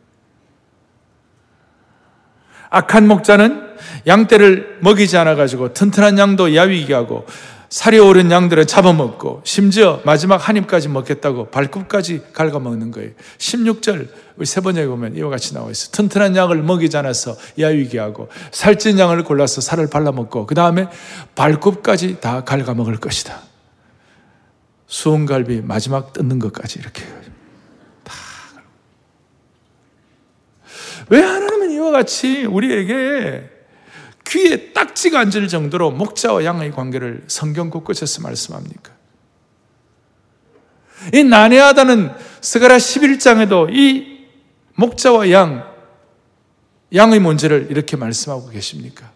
악한 2.70 3.08
목자는 3.08 3.76
양떼를 4.08 4.80
먹이지 4.82 5.16
않아가지고 5.16 5.74
튼튼한 5.74 6.18
양도 6.18 6.54
야위게 6.54 6.94
하고 6.94 7.26
살이 7.74 7.98
오른 7.98 8.30
양들을 8.30 8.68
잡아먹고 8.68 9.42
심지어 9.46 10.00
마지막 10.06 10.48
한 10.48 10.58
입까지 10.58 10.90
먹겠다고 10.90 11.50
발굽까지 11.50 12.22
갉아먹는 12.32 12.92
거예요. 12.92 13.10
16절 13.40 14.10
세 14.46 14.62
번째 14.62 14.86
보면 14.86 15.16
이와 15.16 15.32
같이 15.32 15.56
나와 15.56 15.72
있어요. 15.72 15.90
튼튼한 15.92 16.36
양을 16.36 16.62
먹이지 16.62 16.96
않아서 16.98 17.36
야위게 17.58 17.98
하고 17.98 18.30
살찐 18.52 19.00
양을 19.00 19.24
골라서 19.24 19.60
살을 19.60 19.90
발라먹고 19.90 20.46
그 20.46 20.54
다음에 20.54 20.88
발굽까지 21.34 22.20
다 22.22 22.44
갉아먹을 22.44 22.98
것이다. 22.98 23.42
수원갈비 24.86 25.62
마지막 25.62 26.14
뜯는 26.14 26.38
것까지 26.38 26.78
이렇게 26.78 27.04
다. 28.04 28.14
왜 31.10 31.24
하나님은 31.24 31.72
이와 31.72 31.90
같이 31.90 32.46
우리에게 32.46 33.50
귀에 34.34 34.74
딱지가 34.74 35.20
앉을 35.20 35.48
정도로 35.48 35.92
목자와 35.92 36.44
양의 36.44 36.72
관계를 36.72 37.24
성경 37.28 37.70
곳곳에서 37.70 38.22
말씀합니까? 38.24 38.92
이 41.14 41.24
난해하다는 41.24 42.12
스가라 42.42 42.78
11장에도 42.78 43.72
이 43.72 44.26
목자와 44.74 45.30
양, 45.32 45.72
양의 46.96 47.20
문제를 47.20 47.68
이렇게 47.70 47.96
말씀하고 47.96 48.50
계십니까? 48.50 49.12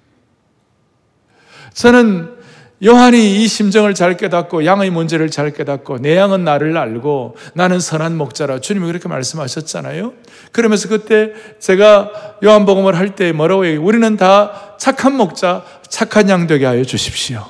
저는 1.73 2.36
요한이 2.85 3.41
이 3.41 3.47
심정을 3.47 3.95
잘 3.95 4.17
깨닫고 4.17 4.65
양의 4.65 4.91
문제를 4.91 5.31
잘 5.31 5.51
깨닫고 5.51 5.97
내 5.97 6.15
양은 6.15 6.43
나를 6.43 6.77
알고 6.77 7.35
나는 7.53 7.79
선한 7.79 8.15
목자라 8.15 8.59
주님이 8.59 8.85
그렇게 8.85 9.07
말씀하셨잖아요. 9.09 10.13
그러면서 10.51 10.87
그때 10.87 11.33
제가 11.59 12.37
요한복음을 12.43 12.95
할 12.95 13.15
때 13.15 13.31
뭐라고 13.31 13.65
얘기해요? 13.65 13.83
우리는 13.83 14.15
다 14.15 14.75
착한 14.77 15.17
목자, 15.17 15.65
착한 15.89 16.29
양 16.29 16.45
되게 16.45 16.65
하여 16.65 16.83
주십시오. 16.83 17.47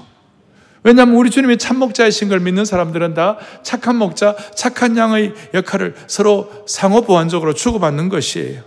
왜냐하면 0.83 1.15
우리 1.15 1.29
주님이 1.29 1.57
참 1.57 1.77
목자이신 1.79 2.29
걸 2.29 2.39
믿는 2.39 2.63
사람들은 2.63 3.13
다 3.13 3.37
착한 3.63 3.97
목자, 3.97 4.37
착한 4.55 4.95
양의 4.95 5.33
역할을 5.53 5.95
서로 6.07 6.49
상호 6.65 7.01
보완적으로 7.01 7.53
주고받는 7.53 8.07
것이에요. 8.07 8.61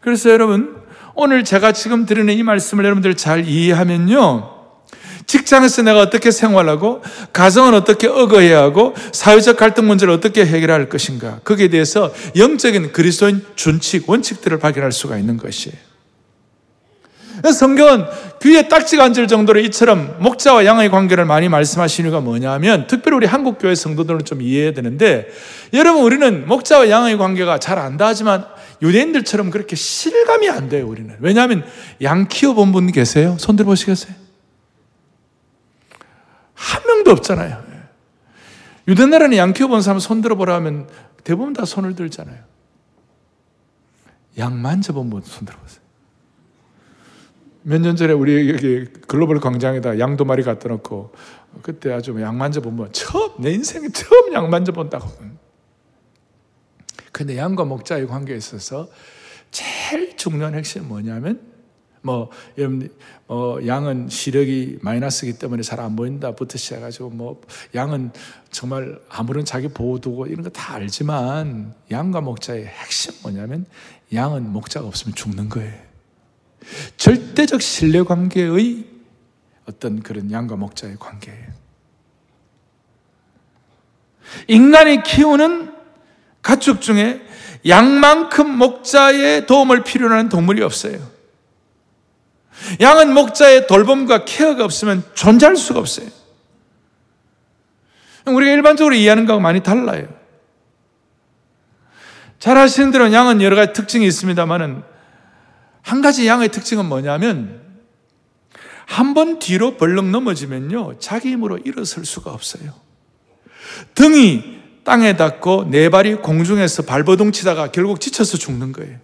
그래서 0.00 0.30
여러분 0.30 0.87
오늘 1.20 1.42
제가 1.42 1.72
지금 1.72 2.06
드리는 2.06 2.32
이 2.32 2.44
말씀을 2.44 2.84
여러분들 2.84 3.16
잘 3.16 3.44
이해하면요. 3.44 4.50
직장에서 5.26 5.82
내가 5.82 5.98
어떻게 5.98 6.30
생활하고, 6.30 7.02
가정은 7.32 7.74
어떻게 7.74 8.06
억어해야 8.06 8.62
하고, 8.62 8.94
사회적 9.10 9.56
갈등 9.56 9.88
문제를 9.88 10.14
어떻게 10.14 10.46
해결할 10.46 10.88
것인가. 10.88 11.40
거기에 11.42 11.70
대해서 11.70 12.14
영적인 12.36 12.92
그리스도인 12.92 13.44
준칙, 13.56 14.08
원칙들을 14.08 14.60
발견할 14.60 14.92
수가 14.92 15.18
있는 15.18 15.38
것이에요. 15.38 15.76
성경은 17.52 18.04
귀에 18.40 18.68
딱지가 18.68 19.02
앉을 19.02 19.26
정도로 19.26 19.58
이처럼 19.58 20.18
목자와 20.20 20.64
양의 20.66 20.88
관계를 20.88 21.24
많이 21.24 21.48
말씀하시는 21.48 22.08
이유가 22.08 22.20
뭐냐면, 22.20 22.86
특별히 22.86 23.16
우리 23.16 23.26
한국교회 23.26 23.74
성도들은 23.74 24.24
좀 24.24 24.40
이해해야 24.40 24.72
되는데, 24.72 25.26
여러분, 25.74 26.04
우리는 26.04 26.46
목자와 26.46 26.88
양의 26.90 27.18
관계가 27.18 27.58
잘 27.58 27.80
안다 27.80 28.06
하지만, 28.06 28.46
유대인들처럼 28.82 29.50
그렇게 29.50 29.76
실감이 29.76 30.48
안 30.48 30.68
돼요, 30.68 30.86
우리는. 30.88 31.16
왜냐하면 31.20 31.64
양 32.02 32.28
키워본 32.28 32.72
분 32.72 32.92
계세요? 32.92 33.36
손 33.38 33.56
들어보시겠어요? 33.56 34.14
한 36.54 36.82
명도 36.86 37.10
없잖아요. 37.12 37.64
유대 38.88 39.04
나라는 39.06 39.36
양 39.36 39.52
키워본 39.52 39.82
사람 39.82 39.98
손 39.98 40.22
들어보라 40.22 40.54
하면 40.56 40.88
대부분 41.24 41.52
다 41.52 41.64
손을 41.64 41.94
들잖아요. 41.94 42.38
양 44.38 44.60
만져본 44.62 45.10
분 45.10 45.22
손 45.22 45.44
들어보세요. 45.46 45.82
몇 47.62 47.80
년 47.82 47.96
전에 47.96 48.12
우리 48.14 48.48
여기 48.50 48.86
글로벌 49.08 49.40
광장에다 49.40 49.98
양도 49.98 50.24
마리 50.24 50.42
갖다 50.42 50.68
놓고 50.68 51.12
그때 51.60 51.92
아주 51.92 52.18
양 52.22 52.38
만져본 52.38 52.76
분 52.76 52.92
처음 52.92 53.32
내 53.42 53.50
인생에 53.52 53.88
처음 53.88 54.32
양 54.32 54.48
만져본다고 54.48 55.06
근데 57.18 57.36
양과 57.36 57.64
목자의 57.64 58.06
관계에 58.06 58.36
있어서 58.36 58.88
제일 59.50 60.16
중요한 60.16 60.54
핵심은 60.54 60.86
뭐냐면 60.86 61.40
뭐, 62.00 62.30
여러분, 62.56 62.88
어, 63.26 63.56
양은 63.66 64.08
시력이 64.08 64.78
마이너스이기 64.82 65.36
때문에 65.40 65.62
잘 65.64 65.80
안 65.80 65.96
보인다부터 65.96 66.56
시작해가지고 66.56 67.10
뭐, 67.10 67.40
양은 67.74 68.12
정말 68.52 69.00
아무런 69.08 69.44
자기 69.44 69.66
보호도구 69.66 70.28
이런 70.28 70.44
거 70.44 70.50
다 70.50 70.74
알지만 70.74 71.74
양과 71.90 72.20
목자의 72.20 72.66
핵심 72.66 73.14
뭐냐면 73.22 73.66
양은 74.14 74.52
목자가 74.52 74.86
없으면 74.86 75.16
죽는 75.16 75.48
거예요. 75.48 75.74
절대적 76.98 77.60
신뢰 77.60 78.02
관계의 78.04 78.86
어떤 79.68 80.04
그런 80.04 80.30
양과 80.30 80.54
목자의 80.54 80.98
관계예요. 81.00 81.48
인간이 84.46 85.02
키우는 85.02 85.77
가축 86.48 86.80
중에 86.80 87.20
양만큼 87.66 88.56
목자의 88.56 89.46
도움을 89.46 89.84
필요로 89.84 90.14
하는 90.14 90.30
동물이 90.30 90.62
없어요. 90.62 90.98
양은 92.80 93.12
목자의 93.12 93.66
돌봄과 93.66 94.24
케어가 94.24 94.64
없으면 94.64 95.04
존재할 95.12 95.56
수가 95.56 95.78
없어요. 95.80 96.08
우리가 98.24 98.50
일반적으로 98.52 98.94
이해하는 98.94 99.26
거하고 99.26 99.42
많이 99.42 99.62
달라요. 99.62 100.08
잘 102.38 102.56
아시는 102.56 102.92
대로 102.92 103.12
양은 103.12 103.42
여러 103.42 103.54
가지 103.54 103.74
특징이 103.74 104.06
있습니다만은 104.06 104.82
한 105.82 106.00
가지 106.00 106.26
양의 106.26 106.48
특징은 106.48 106.86
뭐냐면 106.86 107.60
한 108.86 109.12
번 109.12 109.38
뒤로 109.38 109.76
벌렁 109.76 110.12
넘어지면요 110.12 110.98
자기 110.98 111.28
힘으로 111.32 111.58
일어설 111.58 112.06
수가 112.06 112.32
없어요. 112.32 112.72
등이 113.94 114.58
땅에 114.84 115.16
닿고 115.16 115.68
네 115.70 115.88
발이 115.88 116.16
공중에서 116.16 116.82
발버둥 116.82 117.32
치다가 117.32 117.70
결국 117.70 118.00
지쳐서 118.00 118.38
죽는 118.38 118.72
거예요. 118.72 118.98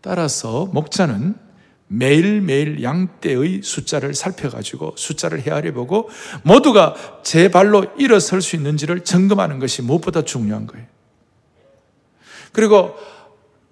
따라서 0.00 0.66
목자는 0.72 1.36
매일매일 1.86 2.82
양떼의 2.82 3.60
숫자를 3.62 4.14
살펴가지고 4.14 4.94
숫자를 4.96 5.42
헤아려 5.42 5.72
보고 5.72 6.08
모두가 6.42 6.94
제 7.22 7.50
발로 7.50 7.86
일어설 7.98 8.40
수 8.40 8.56
있는지를 8.56 9.04
점검하는 9.04 9.58
것이 9.58 9.82
무엇보다 9.82 10.22
중요한 10.22 10.66
거예요. 10.66 10.86
그리고 12.52 12.96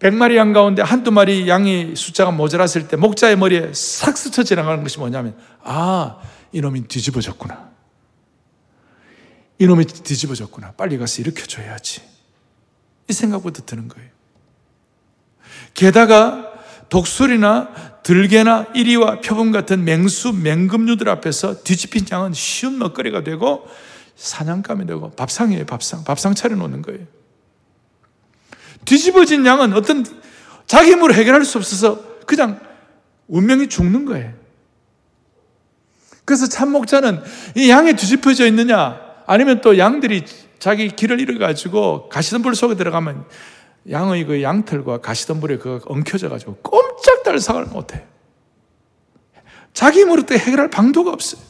100마리 0.00 0.36
양 0.36 0.52
가운데 0.52 0.82
한두 0.82 1.10
마리 1.10 1.48
양이 1.48 1.94
숫자가 1.94 2.30
모자랐을 2.30 2.88
때 2.88 2.96
목자의 2.96 3.36
머리에 3.36 3.70
싹 3.72 4.16
스쳐 4.16 4.42
지나가는 4.42 4.82
것이 4.82 4.98
뭐냐면 4.98 5.36
아, 5.62 6.18
이놈이 6.52 6.88
뒤집어졌구나. 6.88 7.69
이놈이 9.60 9.84
뒤집어졌구나. 9.84 10.72
빨리 10.72 10.96
가서 10.96 11.20
일으켜줘야지. 11.20 12.00
이 13.08 13.12
생각부터 13.12 13.62
드는 13.66 13.88
거예요. 13.88 14.08
게다가 15.74 16.50
독수리나 16.88 18.00
들개나 18.02 18.68
이리와 18.74 19.20
표범 19.20 19.52
같은 19.52 19.84
맹수, 19.84 20.32
맹금류들 20.32 21.10
앞에서 21.10 21.62
뒤집힌 21.62 22.06
양은 22.10 22.32
쉬운 22.32 22.78
먹거리가 22.78 23.22
되고 23.22 23.68
사냥감이 24.16 24.86
되고 24.86 25.10
밥상이에요, 25.10 25.66
밥상. 25.66 26.04
밥상 26.04 26.34
차려놓는 26.34 26.80
거예요. 26.80 27.06
뒤집어진 28.86 29.44
양은 29.44 29.74
어떤 29.74 30.06
자기 30.66 30.92
힘으로 30.92 31.12
해결할 31.12 31.44
수 31.44 31.58
없어서 31.58 32.02
그냥 32.24 32.58
운명이 33.28 33.68
죽는 33.68 34.06
거예요. 34.06 34.32
그래서 36.24 36.48
참목자는 36.48 37.22
이 37.56 37.68
양이 37.68 37.92
뒤집어져 37.92 38.46
있느냐, 38.46 39.09
아니면 39.30 39.60
또 39.60 39.78
양들이 39.78 40.24
자기 40.58 40.88
길을 40.88 41.20
잃어가지고 41.20 42.08
가시덤불 42.08 42.56
속에 42.56 42.74
들어가면 42.74 43.26
양의 43.88 44.24
그 44.24 44.42
양털과 44.42 45.02
가시덤불에 45.02 45.58
그 45.58 45.80
엉켜져가지고 45.86 46.56
꼼짝달 46.56 47.38
생각을 47.38 47.68
못해. 47.68 48.02
자기 49.72 50.04
또 50.04 50.36
해결할 50.36 50.68
방도가 50.68 51.12
없어요. 51.12 51.40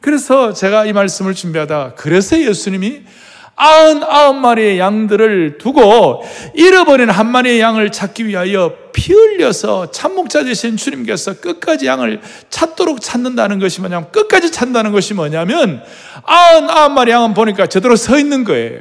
그래서 0.00 0.52
제가 0.52 0.86
이 0.86 0.92
말씀을 0.92 1.34
준비하다 1.34 1.94
그래서 1.96 2.40
예수님이 2.40 3.06
아흔아홉 3.54 4.36
마리의 4.36 4.78
양들을 4.78 5.58
두고 5.58 6.24
잃어버린 6.54 7.10
한 7.10 7.30
마리의 7.30 7.60
양을 7.60 7.92
찾기 7.92 8.26
위하여 8.26 8.74
피 8.92 9.12
흘려서 9.12 9.90
참목자 9.90 10.44
되신 10.44 10.76
주님께서 10.76 11.40
끝까지 11.40 11.86
양을 11.86 12.20
찾도록 12.50 13.00
찾는다는 13.00 13.58
것이 13.58 13.80
뭐냐면 13.80 14.10
끝까지 14.10 14.50
찾는다는 14.50 14.92
것이 14.92 15.14
뭐냐면 15.14 15.82
아흔아홉 16.24 16.92
마리 16.92 17.10
양은 17.10 17.34
보니까 17.34 17.66
제대로 17.66 17.96
서 17.96 18.18
있는 18.18 18.44
거예요. 18.44 18.80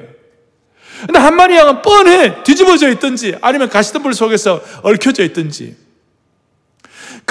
근데 1.05 1.19
한 1.19 1.35
마리 1.35 1.55
양은 1.55 1.81
뻔해 1.81 2.43
뒤집어져 2.43 2.89
있든지 2.89 3.35
아니면 3.41 3.69
가시덤불 3.69 4.13
속에서 4.13 4.61
얽혀져 4.83 5.23
있든지 5.23 5.75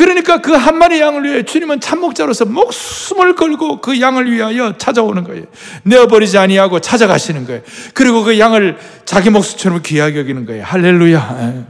그러니까 0.00 0.40
그 0.40 0.56
한 0.56 0.78
마리 0.78 0.98
양을 0.98 1.24
위해 1.24 1.42
주님은 1.42 1.80
참목자로서 1.80 2.46
목숨을 2.46 3.34
걸고 3.34 3.82
그 3.82 4.00
양을 4.00 4.32
위하여 4.32 4.76
찾아오는 4.78 5.24
거예요. 5.24 5.44
내어버리지 5.84 6.38
아니하고 6.38 6.80
찾아가시는 6.80 7.44
거예요. 7.46 7.60
그리고 7.92 8.24
그 8.24 8.38
양을 8.38 8.78
자기 9.04 9.28
목숨처럼 9.28 9.82
귀하게 9.82 10.20
여기는 10.20 10.46
거예요. 10.46 10.64
할렐루야. 10.64 11.66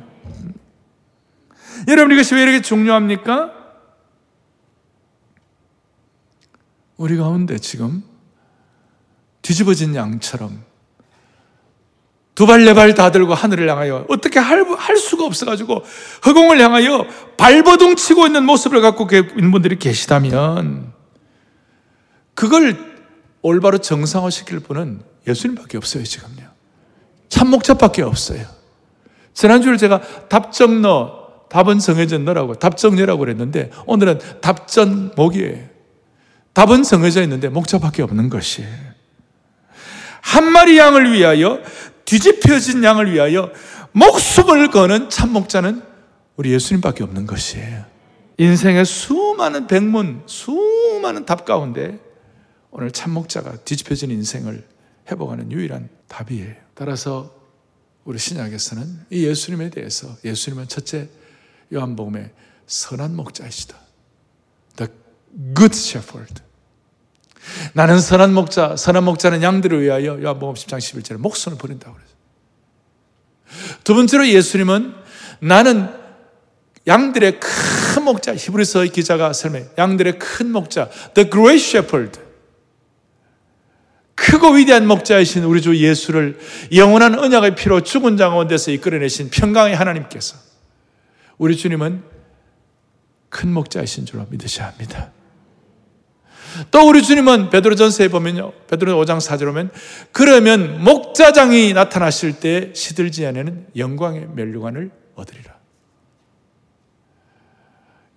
여러분 1.89 2.13
이것이 2.15 2.37
왜 2.37 2.43
이렇게 2.43 2.63
중요합니까? 2.63 3.53
우리 6.97 7.17
가운데 7.17 7.59
지금 7.59 8.05
뒤집어진 9.43 9.97
양처럼 9.97 10.63
두 12.41 12.47
발, 12.47 12.65
네 12.65 12.73
발 12.73 12.95
다 12.95 13.11
들고 13.11 13.35
하늘을 13.35 13.69
향하여 13.69 14.07
어떻게 14.09 14.39
할, 14.39 14.65
할 14.79 14.97
수가 14.97 15.27
없어가지고 15.27 15.85
허공을 16.25 16.59
향하여 16.59 17.05
발버둥 17.37 17.97
치고 17.97 18.27
있는 18.27 18.47
모습을 18.47 18.81
갖고 18.81 19.07
있는 19.13 19.51
분들이 19.51 19.79
계시다면 19.79 20.95
그걸 22.35 22.79
올바로 23.43 23.77
정상화 23.77 24.31
시킬 24.31 24.61
분은 24.61 25.03
예수님밖에 25.29 25.77
없어요, 25.77 26.03
지금요. 26.03 26.49
참목자밖에 27.29 28.01
없어요. 28.01 28.47
지난주에 29.35 29.77
제가 29.77 30.01
답정너, 30.31 31.13
답은 31.51 31.79
정해진 31.79 32.25
너라고, 32.25 32.55
답정녀라고 32.55 33.19
그랬는데 33.19 33.71
오늘은 33.85 34.19
답전목이에요. 34.41 35.69
답은 36.55 36.85
정해져 36.85 37.21
있는데 37.21 37.51
목자밖에 37.51 38.03
없는 38.03 38.31
것이에요. 38.31 38.91
한 40.23 40.53
마리 40.53 40.79
양을 40.79 41.13
위하여 41.13 41.61
뒤집혀진 42.11 42.83
양을 42.83 43.13
위하여 43.13 43.53
목숨을 43.93 44.73
거는 44.73 45.11
참목자는 45.11 45.81
우리 46.35 46.53
예수님밖에 46.53 47.05
없는 47.05 47.25
것이에요. 47.27 47.85
인생의 48.37 48.85
수많은 48.85 49.69
백문, 49.69 50.25
수많은 50.27 51.25
답 51.25 51.45
가운데 51.45 52.01
오늘 52.73 52.91
참목자가 52.91 53.59
뒤집혀진 53.59 54.11
인생을 54.11 54.67
회복하는 55.09 55.53
유일한 55.53 55.89
답이에요. 56.09 56.53
따라서 56.75 57.33
우리 58.05 58.19
신약에서는 58.19 59.07
이 59.11 59.27
예수님에 59.27 59.71
대해서 59.71 60.09
예수님은 60.25 60.67
첫째 60.67 61.09
요한복음의 61.73 62.31
선한 62.67 63.15
목자이시다. 63.15 63.77
The 64.77 64.91
good 65.55 65.77
shepherd. 65.77 66.43
나는 67.73 68.01
선한 68.01 68.33
목자, 68.35 68.77
선한 68.77 69.05
목자는 69.05 69.43
양들을 69.43 69.83
위하여 69.83 70.21
요한복음 70.23 70.55
10장 70.55 70.79
11절에 70.79 71.17
목숨을 71.17 71.59
버린다고 71.59 71.95
그랬어요. 71.95 72.21
두 73.85 73.95
번째로 73.95 74.29
예수님은 74.29 74.95
나는 75.41 75.89
양들의 76.87 77.41
큰 77.41 78.05
목자, 78.05 78.35
히브리서 78.35 78.85
기자가 78.85 79.33
설명해. 79.33 79.69
양들의 79.79 80.19
큰 80.19 80.53
목자, 80.53 80.91
the 81.15 81.29
great 81.31 81.63
shepherd. 81.63 82.21
크고 84.15 84.51
위대한 84.51 84.87
목자이신 84.87 85.45
우리 85.45 85.63
주 85.63 85.77
예수를 85.77 86.39
영원한 86.75 87.19
언약의 87.19 87.55
피로 87.57 87.81
죽은 87.81 88.17
자 88.17 88.29
가운데서 88.29 88.71
이끌어내신 88.71 89.31
평강의 89.31 89.75
하나님께서 89.75 90.37
우리 91.39 91.57
주님은 91.57 92.03
큰 93.31 93.53
목자이신 93.53 94.05
줄로 94.05 94.27
믿으셔야 94.29 94.69
합니다. 94.69 95.11
또 96.71 96.89
우리 96.89 97.03
주님은 97.03 97.51
베드로전서에 97.51 98.09
보면요. 98.09 98.53
베드로 98.69 99.03
5장 99.05 99.19
4절 99.19 99.47
보면 99.47 99.71
그러면 100.13 100.83
목자장이 100.83 101.73
나타나실 101.73 102.41
때 102.41 102.73
시들지 102.75 103.27
않는 103.27 103.69
영광의 103.77 104.29
멸류관을 104.35 104.91
얻으리라. 105.15 105.59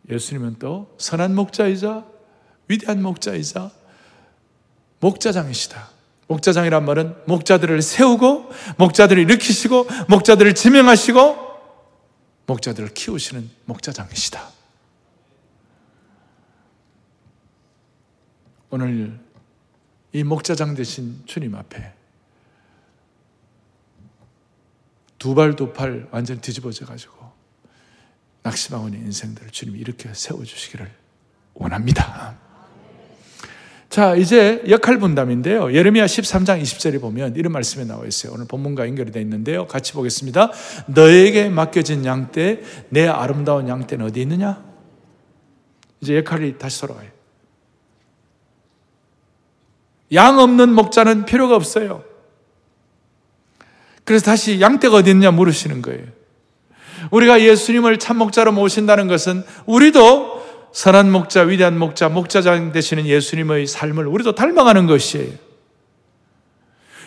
예수님은 0.10 0.58
또 0.60 0.94
선한 0.98 1.36
목자이자 1.36 2.06
위대한 2.68 3.02
목자이자 3.02 3.72
목자장이시다. 5.00 5.90
목자장이란 6.28 6.86
말은 6.86 7.16
목자들을 7.26 7.82
세우고 7.82 8.50
목자들을 8.78 9.22
일으키시고 9.24 9.88
목자들을 10.08 10.56
지명하시고 10.56 11.44
목자들을 12.46 12.90
키우시는 12.90 13.50
목자장이시다. 13.66 14.63
오늘 18.74 19.20
이 20.14 20.24
목자장 20.24 20.74
되신 20.74 21.22
주님 21.28 21.54
앞에 21.54 21.94
두 25.20 25.36
발 25.36 25.56
두 25.56 25.72
팔 25.74 26.08
완전 26.10 26.42
뒤집어져 26.42 26.88
가지고 26.88 27.14
낙심하고 28.42 28.88
있는 28.88 29.06
인생들을 29.06 29.52
주님이 29.52 29.78
이렇게 29.78 30.10
세워주시기를 30.12 30.90
원합니다. 31.54 32.36
자, 33.90 34.16
이제 34.16 34.64
역할 34.68 34.98
분담인데요. 34.98 35.72
예레미야 35.72 36.08
13장 36.08 36.60
20절에 36.60 37.00
보면 37.00 37.36
이런 37.36 37.54
말씀이 37.54 37.86
나와 37.86 38.08
있어요. 38.08 38.34
오늘 38.34 38.48
본문과 38.48 38.88
연결이 38.88 39.12
되어 39.12 39.22
있는데요. 39.22 39.68
같이 39.68 39.94
보겠습니다. 39.94 40.52
너에게 40.88 41.48
맡겨진 41.50 42.06
양떼, 42.06 42.64
내 42.90 43.08
아름다운 43.08 43.68
양떼는 43.70 44.08
어디 44.08 44.20
있느냐? 44.24 44.66
이제 46.02 46.18
역할이 46.18 46.58
다시 46.58 46.82
돌아가요. 46.82 47.13
양 50.14 50.40
없는 50.40 50.74
목자는 50.74 51.26
필요가 51.26 51.56
없어요. 51.56 52.04
그래서 54.04 54.26
다시 54.26 54.60
양떼가 54.60 54.98
어디 54.98 55.12
있냐 55.12 55.32
물으시는 55.32 55.82
거예요. 55.82 56.04
우리가 57.12 57.42
예수님을 57.42 58.00
참 58.00 58.18
목자로 58.18 58.52
모신다는 58.52 59.08
것은 59.08 59.44
우리도 59.66 60.44
선한 60.74 61.12
목자, 61.12 61.42
위대한 61.42 61.78
목자, 61.78 62.10
목자장 62.10 62.72
되시는 62.72 63.06
예수님의 63.06 63.68
삶을 63.68 64.08
우리도 64.08 64.36
닮아가는 64.36 64.88
것이에요. 64.88 65.32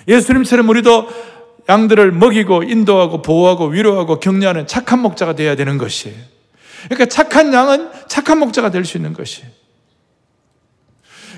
예수님처럼 0.08 0.68
우리도 0.68 1.08
양들을 1.68 2.12
먹이고 2.12 2.62
인도하고 2.62 3.22
보호하고 3.22 3.66
위로하고 3.66 4.20
격려하는 4.20 4.66
착한 4.68 5.00
목자가 5.00 5.34
되어야 5.34 5.56
되는 5.56 5.78
것이에요. 5.78 6.16
그러니까 6.84 7.06
착한 7.06 7.52
양은 7.52 7.90
착한 8.06 8.38
목자가 8.38 8.70
될 8.70 8.84
수 8.84 8.96
있는 8.96 9.12
것이에요. 9.12 9.50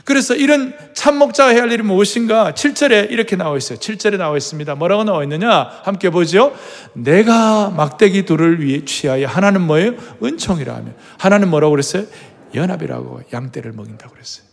그래서 0.08 0.34
이런 0.34 0.72
참목자가 0.94 1.50
해야 1.50 1.60
할 1.60 1.70
일이 1.70 1.82
무엇인가? 1.82 2.52
7절에 2.52 3.10
이렇게 3.10 3.36
나와 3.36 3.58
있어요. 3.58 3.78
7절에 3.78 4.16
나와 4.16 4.38
있습니다. 4.38 4.74
뭐라고 4.74 5.04
나와 5.04 5.22
있느냐? 5.24 5.64
함께 5.82 6.08
보죠. 6.08 6.56
내가 6.94 7.68
막대기 7.68 8.24
둘을 8.24 8.62
위해 8.62 8.86
취하여 8.86 9.26
하나는 9.28 9.60
뭐예요? 9.60 9.92
은총이라 10.24 10.74
하며 10.74 10.92
하나는 11.18 11.50
뭐라고 11.50 11.72
그랬어요? 11.72 12.06
연합이라고 12.54 13.24
양떼를 13.30 13.72
먹인다고 13.72 14.14
그랬어요. 14.14 14.46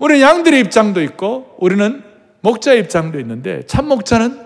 우리는 0.00 0.22
양들의 0.22 0.58
입장도 0.58 1.02
있고 1.02 1.54
우리는 1.60 2.02
목자의 2.40 2.80
입장도 2.80 3.20
있는데 3.20 3.64
참목자는 3.66 4.44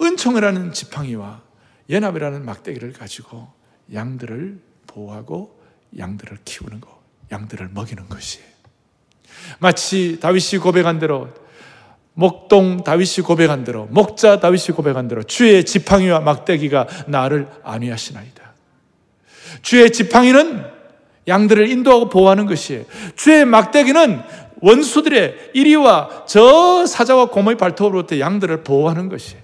은총이라는 0.00 0.72
지팡이와 0.72 1.42
연합이라는 1.90 2.46
막대기를 2.46 2.94
가지고 2.94 3.48
양들을 3.92 4.58
보호하고 4.86 5.60
양들을 5.98 6.38
키우는 6.46 6.80
거, 6.80 7.02
양들을 7.30 7.68
먹이는 7.74 8.08
것이에요. 8.08 8.55
마치 9.58 10.18
다윗이 10.20 10.60
고백한 10.60 10.98
대로 10.98 11.28
목동 12.14 12.82
다윗이 12.82 13.24
고백한 13.24 13.64
대로 13.64 13.86
목자 13.90 14.40
다윗이 14.40 14.68
고백한 14.74 15.08
대로 15.08 15.22
주의 15.22 15.64
지팡이와 15.64 16.20
막대기가 16.20 16.86
나를 17.06 17.48
안위하시나이다. 17.62 18.42
주의 19.62 19.90
지팡이는 19.90 20.64
양들을 21.28 21.68
인도하고 21.68 22.08
보호하는 22.08 22.46
것이에요. 22.46 22.84
주의 23.16 23.44
막대기는 23.44 24.22
원수들의 24.60 25.50
이리와 25.54 26.24
저 26.26 26.86
사자와 26.86 27.26
곰의 27.26 27.56
발톱으로부터 27.56 28.18
양들을 28.18 28.64
보호하는 28.64 29.08
것이에요. 29.08 29.42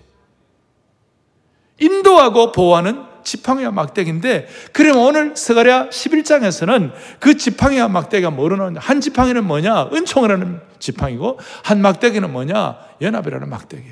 인도하고 1.80 2.52
보호하는 2.52 3.11
지팡이와 3.24 3.70
막대기인데 3.70 4.48
그럼 4.72 4.98
오늘 4.98 5.36
스가랴 5.36 5.88
11장에서는 5.90 6.92
그 7.18 7.36
지팡이와 7.36 7.88
막대기가 7.88 8.30
뭐로 8.30 8.56
나오냐? 8.56 8.80
한 8.80 9.00
지팡이는 9.00 9.44
뭐냐? 9.44 9.90
은총이라는 9.92 10.60
지팡이고 10.78 11.38
한 11.62 11.80
막대기는 11.80 12.32
뭐냐? 12.32 12.78
연합이라는 13.00 13.48
막대기. 13.48 13.84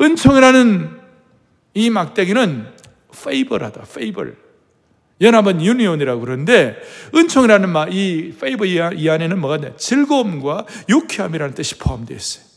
은총이라는 0.00 1.00
이 1.74 1.90
막대기는 1.90 2.66
favor라다. 3.24 3.82
favor. 3.94 4.24
연합은 5.20 5.64
union이라고 5.64 6.20
그러는데 6.20 6.76
은총이라는 7.14 7.68
말, 7.68 7.92
이 7.92 8.34
favor 8.40 8.64
이 8.64 9.08
안에는 9.08 9.38
뭐가 9.38 9.56
있냐? 9.56 9.76
즐거움과 9.76 10.66
유쾌함이라는 10.88 11.54
뜻이 11.54 11.78
포함되어 11.78 12.16
있어요. 12.16 12.51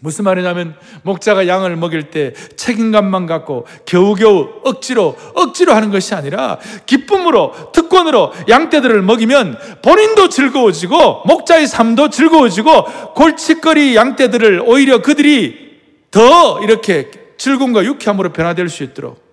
무슨 0.00 0.24
말이냐면 0.24 0.76
목자가 1.02 1.48
양을 1.48 1.74
먹일 1.76 2.10
때 2.10 2.32
책임감만 2.56 3.26
갖고 3.26 3.66
겨우겨우 3.84 4.60
억지로 4.64 5.16
억지로 5.34 5.74
하는 5.74 5.90
것이 5.90 6.14
아니라 6.14 6.58
기쁨으로 6.86 7.72
특권으로 7.72 8.32
양떼들을 8.48 9.02
먹이면 9.02 9.58
본인도 9.82 10.28
즐거워지고 10.28 11.22
목자의 11.26 11.66
삶도 11.66 12.10
즐거워지고 12.10 13.14
골칫거리 13.14 13.96
양떼들을 13.96 14.62
오히려 14.64 15.02
그들이 15.02 15.68
더 16.10 16.60
이렇게 16.62 17.10
즐거움과 17.36 17.84
유쾌함으로 17.84 18.32
변화될 18.32 18.68
수 18.68 18.84
있도록 18.84 19.27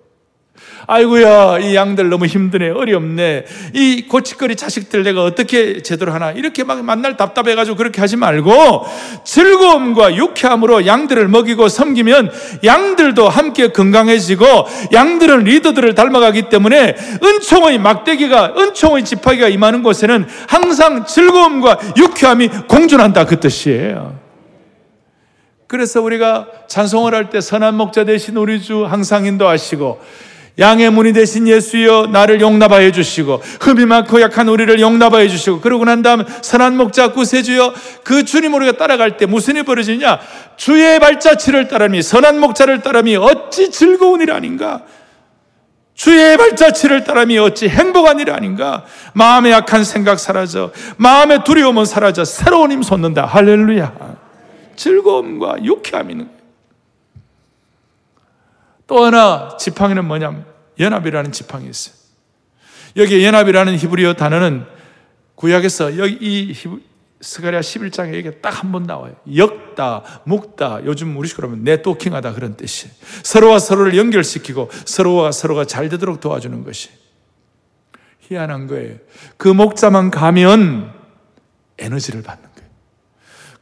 아이고야, 0.88 1.60
이 1.60 1.76
양들 1.76 2.10
너무 2.10 2.26
힘드네, 2.28 2.69
어렵네. 2.69 3.45
이 3.74 4.06
고치거리 4.08 4.56
자식들 4.56 5.04
내가 5.04 5.24
어떻게 5.24 5.82
제대로 5.82 6.12
하나. 6.13 6.32
이렇게 6.32 6.63
막 6.63 6.84
만날 6.84 7.17
답답해가지고 7.17 7.76
그렇게 7.78 8.02
하지 8.02 8.17
말고 8.17 8.86
즐거움과 9.24 10.15
유쾌함으로 10.15 10.86
양들을 10.86 11.28
먹이고 11.28 11.67
섬기면 11.69 12.32
양들도 12.63 13.28
함께 13.28 13.69
건강해지고 13.69 14.45
양들은 14.93 15.45
리더들을 15.45 15.95
닮아가기 15.95 16.50
때문에 16.50 16.95
은총의 17.24 17.80
막대기가, 17.80 18.54
은총의 18.58 19.06
지파기가 19.06 19.48
임하는 19.48 19.82
곳에는 19.82 20.28
항상 20.48 21.06
즐거움과 21.06 21.80
유쾌함이 21.98 22.48
공존한다. 22.67 23.26
그 23.26 23.39
뜻이에요. 23.39 24.19
그래서 25.67 26.00
우리가 26.00 26.48
찬송을 26.67 27.15
할 27.15 27.30
때 27.32 27.41
선한 27.41 27.76
목자 27.76 28.04
되신 28.06 28.38
우리 28.38 28.62
주 28.62 28.86
항상 28.86 29.26
인도하시고 29.26 30.00
양의 30.58 30.89
문이 30.89 31.12
되신 31.13 31.48
예수여 31.48 32.08
나를 32.12 32.39
용납하여 32.39 32.91
주시고 32.91 33.41
흠이 33.60 33.86
많고 33.86 34.22
약한 34.22 34.48
우리를 34.48 34.80
용납하여 34.80 35.28
주시고 35.28 35.60
그러고 35.60 35.84
난 35.84 36.02
다음 36.02 36.24
선한 36.41 36.78
목자 36.78 37.12
구세주여 37.12 37.74
그 38.04 38.24
주님 38.24 38.54
우리가 38.54 38.74
따라갈 38.74 39.18
때 39.18 39.26
무슨 39.26 39.56
일이 39.56 39.65
벌어지냐? 39.65 40.20
주의 40.56 41.00
발자취를 41.00 41.68
따르미 41.68 42.02
선한 42.02 42.39
목자를 42.39 42.82
따르미 42.82 43.18
어찌 43.18 43.70
즐거운 43.70 44.22
일 44.22 44.32
아닌가? 44.32 44.84
주의 45.94 46.38
발자취를 46.38 47.04
따르미 47.04 47.38
어찌 47.38 47.68
행복한 47.68 48.20
일 48.20 48.32
아닌가? 48.32 48.86
마음의 49.13 49.52
약한 49.52 49.84
생각 49.84 50.20
사라져 50.20 50.72
마음의 50.98 51.44
두려움은 51.44 51.86
사라져 51.86 52.24
새로운 52.24 52.72
힘 52.72 52.82
솟는다. 52.82 53.26
할렐루야. 53.26 53.94
즐거움과 54.76 55.63
유쾌함이 55.63 56.13
있는. 56.13 56.35
또 58.88 59.04
하나 59.06 59.56
지팡이는 59.60 60.06
뭐냐면 60.06 60.45
연합이라는 60.80 61.32
지팡이 61.32 61.69
있어요. 61.69 61.95
여기 62.98 63.24
연합이라는 63.26 63.76
히브리어 63.78 64.13
단어는 64.13 64.65
구약에서 65.36 65.98
여기 65.98 66.17
이 66.21 66.56
스가랴 67.21 67.60
11장에 67.62 68.13
이게 68.13 68.32
딱 68.39 68.63
한 68.63 68.71
번 68.71 68.84
나와요. 68.84 69.15
역다, 69.36 70.04
묵다, 70.26 70.86
요즘 70.86 71.17
우리식으로 71.17 71.50
하면 71.50 71.63
네트워킹하다 71.63 72.34
그런 72.34 72.56
뜻이에요. 72.56 72.93
서로와 73.24 73.60
서로를 73.60 73.98
연결시키고 73.98 74.69
서로와 74.86 75.32
서로가 75.32 75.65
잘 75.65 75.89
되도록 75.89 76.19
도와주는 76.19 76.63
것이. 76.63 76.89
희한한 78.19 78.67
거예요. 78.67 78.98
그 79.38 79.48
목자만 79.48 80.12
가면 80.12 80.93
에너지를 81.78 82.21
받는 82.24 82.50
거예요. 82.56 82.69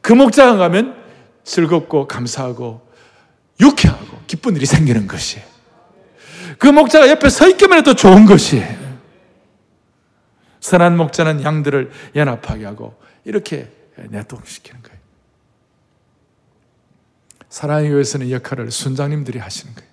그 0.00 0.12
목자가 0.12 0.56
가면 0.56 1.02
즐겁고 1.44 2.06
감사하고 2.06 2.86
유쾌하고 3.60 4.18
기쁜 4.26 4.56
일이 4.56 4.66
생기는 4.66 5.06
것이에요. 5.06 5.46
그 6.58 6.66
목자가 6.68 7.08
옆에 7.08 7.28
서 7.28 7.48
있기만 7.48 7.78
해도 7.78 7.94
좋은 7.94 8.26
것이에요. 8.26 8.84
선한 10.60 10.96
목자는 10.96 11.42
양들을 11.42 11.90
연합하게 12.16 12.64
하고 12.64 12.98
이렇게 13.24 13.70
내통시키는 13.96 14.82
거예요. 14.82 14.98
사랑의 17.48 17.90
교회에서는 17.90 18.30
역할을 18.30 18.70
순장님들이 18.70 19.38
하시는 19.38 19.74
거예요. 19.74 19.90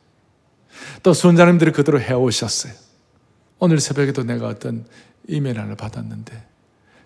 또 1.03 1.13
순장님들이 1.13 1.71
그대로 1.71 1.99
해오셨어요. 1.99 2.73
오늘 3.59 3.79
새벽에도 3.79 4.23
내가 4.23 4.47
어떤 4.47 4.85
이메일 5.27 5.59
하나 5.59 5.75
받았는데 5.75 6.43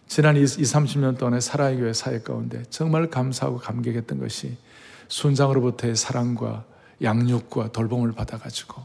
지난 0.08 0.38
20, 0.38 0.62
30년 0.62 1.18
동안의 1.18 1.42
사랑의 1.42 1.78
교회 1.78 1.92
사역 1.92 2.24
가운데 2.24 2.64
정말 2.70 3.10
감사하고 3.10 3.58
감격했던 3.58 4.20
것이 4.20 4.56
순장으로부터의 5.08 5.96
사랑과 5.96 6.66
양육과 7.02 7.72
돌봄을 7.72 8.14
받아가지고 8.14 8.84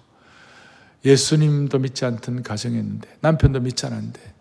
예수님도 1.04 1.78
믿지 1.78 2.04
않던 2.04 2.42
가정이었는데 2.42 3.18
남편도 3.20 3.61
믿지 3.61 3.87
않았는데 3.87 4.35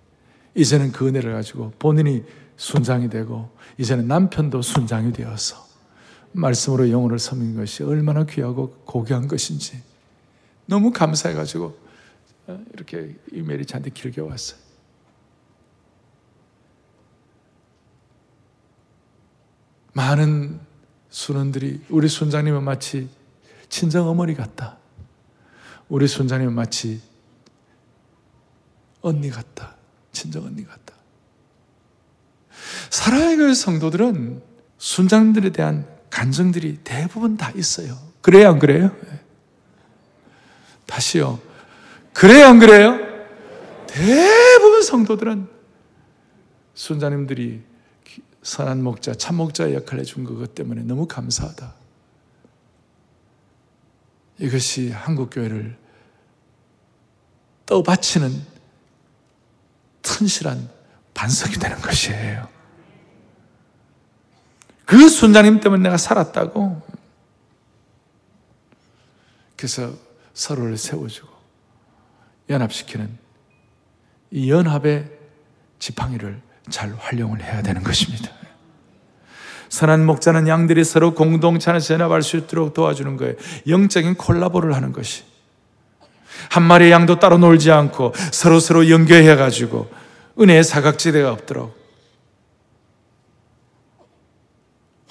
이제는 0.56 0.92
그 0.92 1.08
은혜를 1.08 1.34
가지고 1.34 1.72
본인이 1.80 2.24
순장이 2.58 3.10
되고 3.10 3.50
이제는 3.78 4.08
남편도 4.08 4.62
순장이 4.62 5.14
되어서 5.14 5.68
말씀으로 6.34 6.90
영혼을 6.90 7.18
섬긴 7.18 7.56
것이 7.56 7.84
얼마나 7.84 8.26
귀하고 8.26 8.72
고귀한 8.86 9.28
것인지 9.28 9.82
너무 10.66 10.92
감사해가지고 10.92 11.90
이렇게 12.74 13.16
이메일이 13.32 13.66
저한테 13.66 13.90
길게 13.92 14.22
왔어요. 14.22 14.60
많은 19.94 20.60
순원들이 21.10 21.86
우리 21.90 22.08
순장님은 22.08 22.64
마치 22.64 23.10
친정 23.70 24.08
어머니 24.08 24.36
같다. 24.36 24.78
우리 25.88 26.08
순장님은 26.08 26.54
마치 26.54 27.02
언니 29.02 29.30
같다. 29.30 29.76
친정 30.12 30.46
언니 30.46 30.66
같다. 30.66 30.94
사랑의 32.90 33.38
교회 33.38 33.54
성도들은 33.54 34.42
순장들에 34.78 35.52
대한 35.52 35.88
감정들이 36.10 36.80
대부분 36.84 37.38
다 37.38 37.52
있어요. 37.56 37.98
그래요, 38.22 38.50
안 38.50 38.60
그래요? 38.60 38.96
네. 39.04 39.20
다시요. 40.86 41.40
그래요, 42.14 42.48
안 42.48 42.60
그래요? 42.60 42.98
대부분 43.88 44.82
성도들은 44.82 45.48
순장님들이 46.74 47.69
선한 48.50 48.82
목자, 48.82 49.14
참 49.14 49.36
목자의 49.36 49.76
역할을 49.76 50.00
해준 50.00 50.24
것 50.24 50.56
때문에 50.56 50.82
너무 50.82 51.06
감사하다. 51.06 51.72
이것이 54.40 54.90
한국 54.90 55.30
교회를 55.30 55.78
떠받치는 57.68 58.32
튼실한 60.02 60.68
반석이 61.14 61.60
되는 61.60 61.80
것이에요. 61.80 62.50
그 64.84 65.08
순장님 65.08 65.60
때문에 65.60 65.84
내가 65.84 65.98
살았다고. 65.98 66.82
그래서 69.58 69.94
서로를 70.34 70.76
세워주고 70.76 71.30
연합시키는 72.50 73.16
이 74.32 74.50
연합의 74.50 75.20
지팡이를 75.78 76.49
잘 76.70 76.94
활용을 76.98 77.44
해야 77.44 77.62
되는 77.62 77.84
것입니다. 77.84 78.32
선한 79.70 80.06
목자는 80.06 80.48
양들이 80.48 80.84
서로 80.84 81.14
공동체 81.14 81.70
안에서 81.70 81.94
연합할 81.94 82.24
수 82.24 82.38
있도록 82.38 82.74
도와주는 82.74 83.18
거예요. 83.18 83.36
영적인 83.68 84.16
콜라보를 84.16 84.76
하는 84.76 84.92
것이. 84.92 85.24
한 86.50 86.64
마리의 86.64 86.92
양도 86.92 87.20
따로 87.20 87.38
놀지 87.38 87.72
않고 87.72 88.14
서로 88.32 88.60
서로 88.60 88.90
연결해 88.90 89.36
가지고 89.36 89.90
은혜의 90.40 90.64
사각지대가 90.64 91.32
없도록 91.32 91.78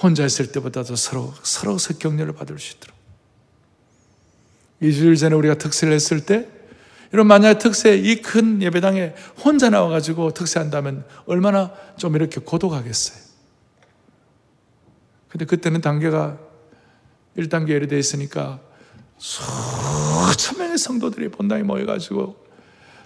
혼자 0.03 0.25
있을 0.25 0.53
때보다도 0.53 0.97
서로 0.97 1.35
서로 1.42 1.77
서 1.77 1.94
격려를 1.99 2.33
받을 2.33 2.59
수 2.59 2.77
있도록. 2.77 2.97
이주일 4.81 5.16
전에 5.16 5.35
우리가 5.35 5.55
특세를 5.55 5.92
했을 5.92 6.25
때 6.25 6.49
이런 7.12 7.27
만약에 7.27 7.59
특세 7.59 7.97
이 7.97 8.21
큰 8.21 8.61
예배당에 8.62 9.14
혼자 9.42 9.71
나와가지고 9.71 10.33
특세한다면 10.33 11.05
얼마나 11.27 11.73
좀 11.97 12.14
이렇게 12.16 12.40
고독하겠어요. 12.40 13.29
근데 15.29 15.44
그때는 15.44 15.81
단계가 15.81 16.38
1단계 17.37 17.71
예로 17.71 17.87
되어 17.87 17.99
있으니까 17.99 18.61
수천 19.18 20.59
명의 20.59 20.79
성도들이 20.79 21.29
본당에 21.31 21.62
모여가지고 21.62 22.49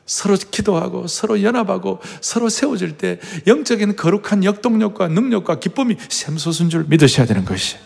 서로 0.05 0.37
기도하고 0.37 1.07
서로 1.07 1.43
연합하고 1.43 2.01
서로 2.21 2.49
세워질 2.49 2.99
때 2.99 3.21
영적인 3.47 3.97
거룩한 3.97 4.45
역동력과 4.45 5.09
능력과 5.09 5.61
기쁨이 5.61 5.97
샘솟은 6.09 6.71
줄 6.71 6.85
믿으셔야 6.85 7.27
되는 7.27 7.45
것이. 7.45 7.77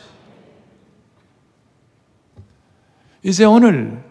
이제 3.23 3.45
오늘 3.45 4.06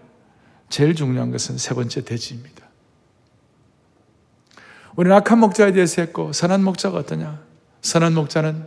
제일 0.70 0.96
중요한 0.96 1.32
것은 1.32 1.58
세 1.58 1.74
번째 1.74 2.04
대지입니다. 2.04 2.66
우리는 4.96 5.16
악한 5.18 5.40
목자에 5.40 5.74
대해서 5.74 6.02
했고 6.02 6.34
선한 6.34 6.64
목자가 6.64 6.98
어떠냐? 7.00 7.40
선한 7.82 8.14
목자는 8.14 8.66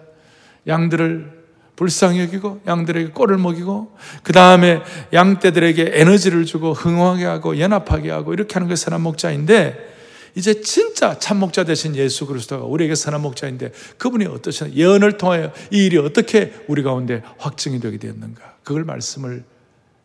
양들을 0.66 1.38
불쌍히 1.76 2.20
여기고 2.20 2.60
양들에게 2.66 3.12
꼴을 3.12 3.38
먹이고 3.38 3.96
그 4.22 4.32
다음에 4.32 4.82
양떼들에게 5.12 5.92
에너지를 5.94 6.44
주고 6.44 6.72
흥하게 6.72 7.24
하고 7.24 7.58
연합하게 7.58 8.10
하고 8.10 8.34
이렇게 8.34 8.54
하는 8.54 8.68
게 8.68 8.74
선한 8.74 9.00
목자인데 9.00 9.96
이제 10.34 10.60
진짜 10.60 11.18
참 11.18 11.38
목자 11.38 11.64
되신 11.64 11.96
예수 11.96 12.26
그리스도가 12.26 12.64
우리에게 12.64 12.94
선한 12.94 13.22
목자인데 13.22 13.72
그분이 13.96 14.26
어떠셨나 14.26 14.74
예언을 14.74 15.18
통하여 15.18 15.52
이 15.70 15.86
일이 15.86 15.98
어떻게 15.98 16.52
우리 16.66 16.82
가운데 16.82 17.22
확증이 17.38 17.80
되게 17.80 17.96
되었는가 17.96 18.56
그걸 18.64 18.84
말씀을 18.84 19.44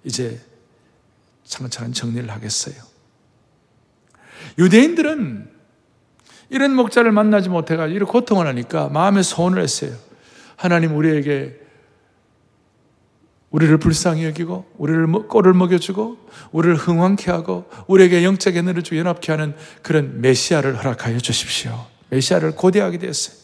이제 0.04 0.40
차근차근 1.54 1.94
정리를 1.94 2.30
하겠어요. 2.30 2.76
유대인들은 4.58 5.50
이런 6.50 6.76
목자를 6.76 7.12
만나지 7.12 7.50
못해가지고 7.50 7.96
이런 7.96 8.08
고통을 8.08 8.48
하니까 8.48 8.90
마음에 8.90 9.22
소원을 9.22 9.62
했어요. 9.62 9.96
하나님 10.56 10.96
우리에게 10.96 11.60
우리를 13.52 13.78
불쌍히 13.78 14.26
여기고 14.26 14.66
우리를 14.78 15.06
꼴을 15.28 15.54
먹여주고 15.54 16.18
우리를 16.52 16.76
흥왕케 16.76 17.30
하고 17.30 17.70
우리에게 17.88 18.24
영적 18.24 18.56
에너지를 18.56 18.84
주고 18.84 18.98
연합케 18.98 19.32
하는 19.32 19.56
그런 19.84 20.22
메시아를 20.22 20.78
허락하여 20.78 21.20
주십시오. 21.20 21.86
메시아를 22.10 22.56
고대하게 22.56 22.98
되었어요. 22.98 23.43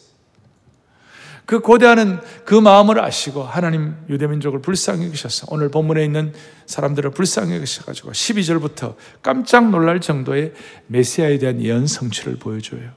그 1.50 1.58
고대하는 1.58 2.20
그 2.44 2.54
마음을 2.54 3.00
아시고 3.00 3.42
하나님 3.42 3.96
유대민족을 4.08 4.62
불쌍히 4.62 5.06
여기셔서 5.06 5.48
오늘 5.50 5.68
본문에 5.68 6.04
있는 6.04 6.32
사람들을 6.66 7.10
불쌍히 7.10 7.56
여기셔가지고 7.56 8.12
12절부터 8.12 8.94
깜짝 9.20 9.68
놀랄 9.68 10.00
정도의 10.00 10.52
메시아에 10.86 11.38
대한 11.38 11.60
예언 11.60 11.88
성취를 11.88 12.36
보여줘요. 12.36 12.90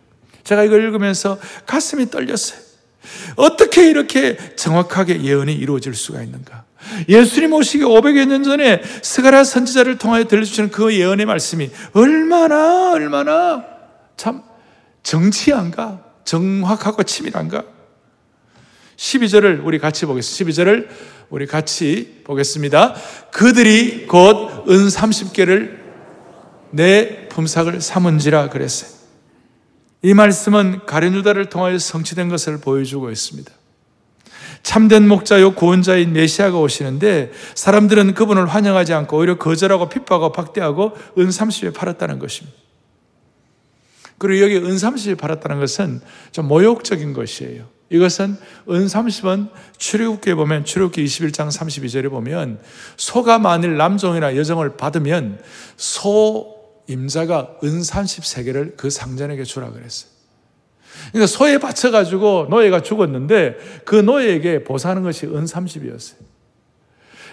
제가 0.43 0.65
이걸 0.65 0.83
읽으면서 0.83 1.39
가슴이 1.65 2.11
떨렸어요. 2.11 2.59
어떻게 3.37 3.89
이렇게 3.89 4.37
정확하게 4.55 5.23
예언이 5.23 5.51
이루어질 5.55 5.95
수가 5.95 6.21
있는가? 6.21 6.65
예수님 7.09 7.53
오시기 7.53 7.83
500여 7.85 8.27
년 8.27 8.43
전에 8.43 8.83
스가랴 9.01 9.45
선지자를 9.45 9.97
통하여 9.97 10.25
들려주시는 10.25 10.69
그 10.69 10.93
예언의 10.93 11.25
말씀이 11.25 11.71
얼마나 11.93 12.91
얼마나 12.91 13.65
참 14.15 14.43
정치한가? 15.01 16.03
정확하고 16.23 17.01
치밀한가? 17.01 17.72
12절을 18.97 19.65
우리 19.65 19.79
같이 19.79 20.05
보겠습니다. 20.05 20.63
12절을 20.63 20.87
우리 21.29 21.47
같이 21.47 22.21
보겠습니다. 22.23 22.95
그들이 23.31 24.07
곧 24.07 24.63
은 24.67 24.87
30개를 24.87 25.77
내 26.71 27.27
품삯을 27.29 27.81
삼은지라 27.81 28.49
그랬어요. 28.49 28.91
이 30.01 30.13
말씀은 30.13 30.85
가룟유다를 30.85 31.49
통하여 31.49 31.77
성취된 31.77 32.29
것을 32.29 32.59
보여주고 32.59 33.11
있습니다. 33.11 33.51
참된 34.63 35.07
목자요 35.07 35.55
구원자인 35.55 36.13
메시아가 36.13 36.57
오시는데 36.57 37.31
사람들은 37.55 38.13
그분을 38.13 38.47
환영하지 38.47 38.93
않고 38.93 39.17
오히려 39.17 39.37
거절하고 39.37 39.89
핍박하고 39.89 40.31
박대하고 40.31 40.93
은 41.17 41.27
30에 41.29 41.73
팔았다는 41.73 42.19
것입니다. 42.19 42.57
그리고 44.17 44.43
여기 44.43 44.55
은 44.55 44.75
30에 44.75 45.17
팔았다는 45.17 45.59
것은 45.59 46.01
좀 46.31 46.47
모욕적인 46.47 47.13
것이에요. 47.13 47.72
이것은 47.93 48.35
은 48.69 48.85
30은 48.87 49.49
출애굽기에 49.77 50.33
보면 50.33 50.65
출애굽기 50.65 51.05
21장 51.05 51.47
32절에 51.47 52.09
보면 52.09 52.59
소가 52.97 53.37
만일 53.37 53.77
남종이나 53.77 54.35
여종을 54.35 54.77
받으면 54.77 55.39
소 55.77 56.55
임자가 56.87 57.59
은 57.63 57.81
33개를 57.81 58.75
그 58.77 58.89
상전에게 58.89 59.43
주라 59.43 59.69
그랬어요. 59.69 60.11
그러니까 61.11 61.27
소에 61.27 61.59
바쳐 61.59 61.91
가지고 61.91 62.47
노예가 62.49 62.81
죽었는데 62.81 63.57
그 63.85 63.95
노예에게 63.95 64.63
보사하는 64.63 65.03
것이 65.03 65.27
은 65.27 65.45
30이었어요. 65.45 66.17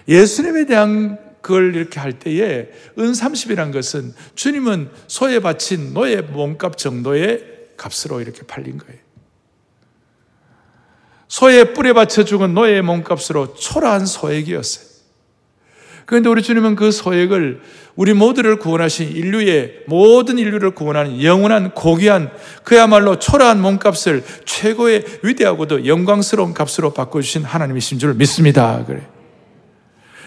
예수님에 0.08 0.66
대한 0.66 1.18
그걸 1.40 1.74
이렇게 1.74 2.00
할 2.00 2.18
때에 2.18 2.68
은 2.98 3.12
30이란 3.12 3.72
것은 3.72 4.12
주님은 4.34 4.90
소에 5.06 5.40
바친 5.40 5.94
노예 5.94 6.20
몸값 6.20 6.76
정도의 6.76 7.44
값으로 7.78 8.20
이렇게 8.20 8.42
팔린 8.42 8.76
거예요. 8.76 8.99
소의 11.30 11.74
뿔에 11.74 11.92
받쳐 11.92 12.24
죽은 12.24 12.54
노예의 12.54 12.82
몸값으로 12.82 13.54
초라한 13.54 14.04
소액이었어요. 14.04 14.90
그런데 16.04 16.28
우리 16.28 16.42
주님은 16.42 16.74
그 16.74 16.90
소액을 16.90 17.60
우리 17.94 18.14
모두를 18.14 18.56
구원하신 18.58 19.12
인류의 19.12 19.84
모든 19.86 20.38
인류를 20.38 20.72
구원하는 20.72 21.22
영원한 21.22 21.72
고귀한 21.72 22.32
그야말로 22.64 23.20
초라한 23.20 23.62
몸값을 23.62 24.24
최고의 24.44 25.04
위대하고도 25.22 25.86
영광스러운 25.86 26.52
값으로 26.52 26.92
바꿔주신 26.92 27.44
하나님이신 27.44 28.00
줄 28.00 28.14
믿습니다. 28.14 28.84
그래. 28.84 29.06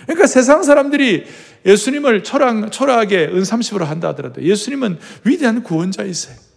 그러니까 0.04 0.26
세상 0.26 0.63
사람들이 0.63 1.26
예수님을 1.66 2.24
초라, 2.24 2.70
초라하게 2.70 3.26
은삼십으로 3.34 3.84
한다 3.84 4.08
하더라도 4.10 4.42
예수님은 4.42 5.00
위대한 5.26 5.63
구원자이세요. 5.63 6.53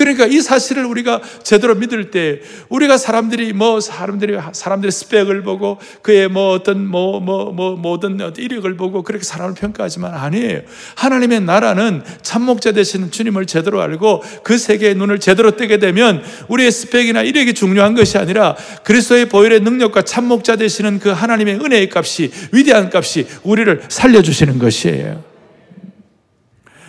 그러니까 0.00 0.24
이 0.24 0.40
사실을 0.40 0.86
우리가 0.86 1.20
제대로 1.42 1.74
믿을 1.74 2.10
때 2.10 2.40
우리가 2.70 2.96
사람들이 2.96 3.52
뭐 3.52 3.80
사람들이 3.80 4.38
사람들의 4.50 4.90
스펙을 4.90 5.42
보고 5.42 5.78
그의 6.00 6.28
뭐 6.28 6.52
어떤 6.52 6.86
뭐 6.86 7.20
뭐 7.20 7.52
뭐 7.52 7.76
모든 7.76 8.18
이력을 8.38 8.74
보고 8.76 9.02
그렇게 9.02 9.24
사람을 9.24 9.54
평가하지만 9.54 10.14
아니에요. 10.14 10.62
하나님의 10.94 11.42
나라는 11.42 12.02
참목자 12.22 12.72
되시는 12.72 13.10
주님을 13.10 13.44
제대로 13.44 13.82
알고 13.82 14.22
그 14.42 14.56
세계의 14.56 14.94
눈을 14.94 15.18
제대로 15.20 15.50
뜨게 15.50 15.78
되면 15.78 16.22
우리의 16.48 16.72
스펙이나 16.72 17.20
이력이 17.20 17.52
중요한 17.52 17.94
것이 17.94 18.16
아니라 18.16 18.56
그리스도의 18.84 19.26
보혈의 19.28 19.60
능력과 19.60 20.00
참목자 20.02 20.56
되시는 20.56 20.98
그 20.98 21.10
하나님의 21.10 21.56
은혜의 21.56 21.90
값이 21.94 22.30
위대한 22.52 22.90
값이 22.90 23.26
우리를 23.42 23.82
살려 23.88 24.22
주시는 24.22 24.58
것이에요. 24.58 25.22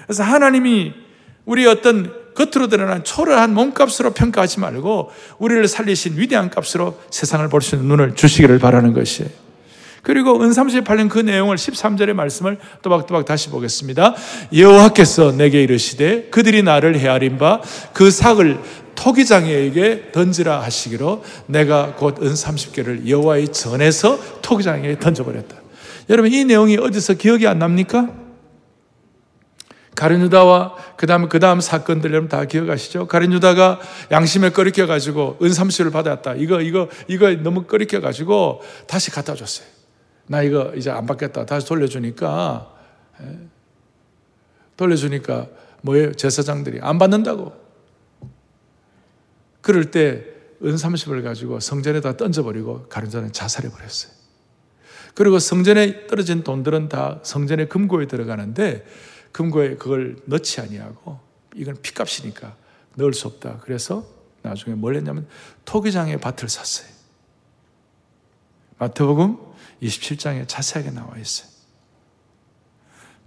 그래서 0.06 0.24
하나님이 0.24 0.94
우리 1.44 1.66
어떤 1.66 2.21
겉으로 2.36 2.68
드러난 2.68 3.04
초라한 3.04 3.54
몸값으로 3.54 4.12
평가하지 4.12 4.60
말고 4.60 5.12
우리를 5.40 5.68
살리신 5.68 6.18
위대한 6.18 6.50
값으로 6.50 7.00
세상을 7.10 7.48
볼 7.50 7.62
수 7.62 7.76
있는 7.76 7.88
눈을 7.90 8.16
주시기를 8.16 8.60
바라는 8.60 8.94
것이에요. 8.94 9.30
그리고 10.04 10.42
은삼시에 10.42 10.82
팔린 10.82 11.10
그 11.10 11.20
내용을 11.20 11.58
13절의 11.58 12.14
말씀을 12.14 12.58
또박또박 12.82 13.24
다시 13.26 13.50
보겠습니다. 13.50 14.16
여호와께서 14.56 15.32
내게 15.34 15.62
이르시되 15.62 16.30
그들이 16.32 16.64
나를 16.64 16.98
헤아린 16.98 17.38
바 17.38 17.62
그 17.94 18.10
삭을 18.10 18.58
토기장에게 18.96 20.12
던지라 20.12 20.62
하시기로 20.64 21.24
내가 21.48 21.96
곧 21.96 22.22
은 22.22 22.34
30개를 22.34 23.08
여호와의 23.08 23.50
전에서 23.50 24.20
토기장에 24.42 24.98
던져버렸다. 25.00 25.56
여러분 26.10 26.32
이 26.32 26.44
내용이 26.46 26.78
어디서 26.78 27.14
기억이 27.16 27.48
안 27.48 27.60
납니까? 27.60 28.10
가룟 30.02 30.20
유다와 30.22 30.96
그다음 30.98 31.30
그다음 31.30 31.62
사건들 31.62 32.10
여러분 32.10 32.28
다 32.28 32.44
기억하시죠? 32.46 33.08
가룟 33.08 33.34
유다가 33.34 33.80
양심에 34.10 34.50
꺼리켜 34.50 34.88
가지고 34.88 35.38
은삼수를 35.44 35.92
받았다. 35.92 36.34
이거 36.38 36.60
이거 36.60 36.90
이거 37.08 37.30
너무 37.36 37.66
꺼리켜 37.66 38.02
가지고 38.02 38.64
다시 38.88 39.12
갖다 39.12 39.36
줬어요. 39.36 39.68
나 40.26 40.42
이거 40.42 40.74
이제 40.76 40.90
안 40.90 41.06
받겠다. 41.06 41.46
다시 41.46 41.68
돌려주니까 41.68 42.74
예. 43.22 43.40
돌려주니까 44.76 45.50
뭐예요? 45.84 46.14
제사장들이 46.14 46.80
안 46.82 46.98
받는다고. 46.98 47.54
그럴 49.62 49.92
때 49.92 50.26
은삼십을 50.66 51.22
가지고 51.22 51.60
성전에다 51.60 52.18
던져버리고 52.18 52.88
가룟유다는 52.90 53.34
자살해 53.34 53.70
버렸어요. 53.70 54.12
그리고 55.14 55.38
성전에 55.38 56.08
떨어진 56.08 56.44
돈들은 56.44 56.90
다 56.90 57.20
성전의 57.22 57.70
금고에 57.70 58.08
들어가는데 58.08 58.84
금고에 59.32 59.76
그걸 59.76 60.18
넣지 60.26 60.62
아니하고 60.62 61.20
이건 61.56 61.82
피값이니까 61.82 62.56
넣을 62.96 63.14
수 63.14 63.28
없다. 63.28 63.60
그래서 63.60 64.06
나중에 64.42 64.76
뭘 64.76 64.96
했냐면 64.96 65.28
토기장의 65.66 66.20
밭을 66.20 66.50
샀어요. 66.50 66.90
마태복음 68.78 69.38
27장에 69.82 70.48
자세하게 70.48 70.92
나와 70.92 71.18
있어요. 71.18 71.50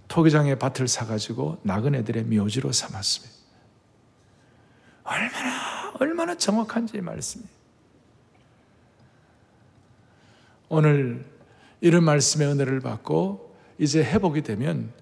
토기장의 0.08 0.58
밭을 0.58 0.88
사가지고 0.88 1.60
나그네들의 1.62 2.24
묘지로 2.24 2.72
삼았습니다. 2.72 3.34
얼마나 5.04 5.92
얼마나 5.98 6.34
정확한지 6.36 7.00
말씀이. 7.00 7.44
오늘 10.68 11.24
이런 11.80 12.04
말씀의 12.04 12.48
은혜를 12.48 12.80
받고 12.80 13.54
이제 13.78 14.02
회복이 14.02 14.42
되면 14.42 14.92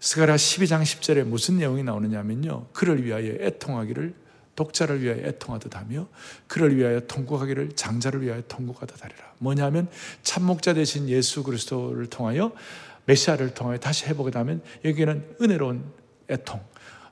스가랴 0.00 0.36
12장 0.36 0.82
10절에 0.82 1.24
무슨 1.24 1.58
내용이 1.58 1.82
나오느냐면요. 1.82 2.66
그를 2.72 3.04
위하여 3.04 3.32
애통하기를 3.32 4.14
독자를 4.54 5.02
위하여 5.02 5.18
애통하듯 5.26 5.76
하며 5.76 6.08
그를 6.48 6.76
위하여 6.76 7.00
통곡하기를 7.00 7.76
장자를 7.76 8.22
위하여 8.22 8.42
통곡하듯 8.48 9.04
하리라. 9.04 9.32
뭐냐면 9.38 9.88
참목자 10.22 10.74
되신 10.74 11.08
예수 11.08 11.42
그리스도를 11.42 12.06
통하여 12.06 12.52
메시아를 13.04 13.54
통하여 13.54 13.78
다시 13.78 14.06
회복이 14.06 14.30
되면 14.30 14.62
여기는 14.84 15.36
은혜로운 15.40 15.84
애통. 16.28 16.60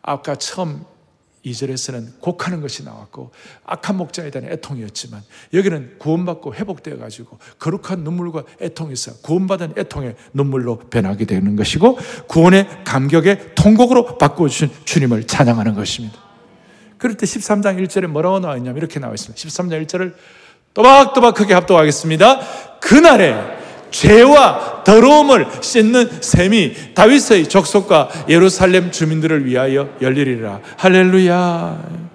아까 0.03 0.35
처음 0.37 0.85
2절에서는 1.47 2.21
곡하는 2.21 2.61
것이 2.61 2.85
나왔고 2.85 3.31
악한 3.65 3.97
목자에 3.97 4.31
대한 4.31 4.51
애통이었지만 4.53 5.23
여기는 5.55 5.99
구원받고 5.99 6.55
회복되어 6.55 6.99
가지고 6.99 7.39
거룩한 7.59 8.01
눈물과 8.01 8.45
애통이 8.61 8.93
있어 8.93 9.13
구원받은 9.23 9.75
애통의 9.79 10.17
눈물로 10.33 10.79
변하게 10.79 11.25
되는 11.25 11.57
것이고 11.57 11.99
구원의 12.27 12.85
감격의 12.85 13.55
통곡으로 13.55 14.19
바꿔 14.19 14.49
주신 14.49 14.71
주님을 14.85 15.27
찬양하는 15.27 15.75
것입니다. 15.75 16.19
그럴 16.99 17.17
때 17.17 17.27
13장 17.27 17.83
1절에 17.87 18.07
뭐라고 18.07 18.41
나와 18.41 18.57
있냐면 18.57 18.79
이렇게 18.79 18.99
나와 18.99 19.15
있습니다. 19.15 19.41
13장 19.41 19.87
1절을 19.87 20.15
또박또박 20.75 21.35
크게 21.35 21.55
합독하겠습니다. 21.55 22.41
그날에 22.81 23.35
죄와 23.91 24.85
더러움을 24.85 25.47
씻는 25.61 26.23
셈이 26.23 26.95
다윗의 26.95 27.49
족속과 27.49 28.09
예루살렘 28.29 28.91
주민들을 28.91 29.45
위하여 29.47 29.89
열리리라. 30.01 30.61
할렐루야. 30.77 32.07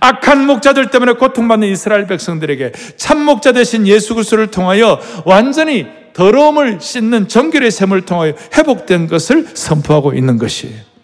악한 0.00 0.46
목자들 0.46 0.90
때문에 0.90 1.12
고통받는 1.12 1.68
이스라엘 1.68 2.06
백성들에게 2.06 2.72
참 2.96 3.24
목자 3.24 3.52
되신 3.52 3.86
예수 3.86 4.14
그리스도를 4.14 4.50
통하여 4.50 5.00
완전히 5.24 5.86
더러움을 6.14 6.80
씻는 6.80 7.28
정결의 7.28 7.70
샘을 7.70 8.02
통하여 8.02 8.34
회복된 8.56 9.08
것을 9.08 9.48
선포하고 9.54 10.14
있는 10.14 10.38
것이에요. 10.38 10.94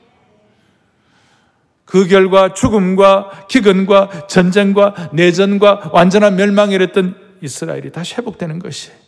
그 1.84 2.06
결과 2.06 2.54
죽음과 2.54 3.46
기근과 3.48 4.28
전쟁과 4.28 5.10
내전과 5.12 5.90
완전한 5.92 6.36
멸망이 6.36 6.74
이랬던 6.76 7.16
이스라엘이 7.42 7.90
다시 7.90 8.14
회복되는 8.14 8.60
것이에요. 8.60 8.99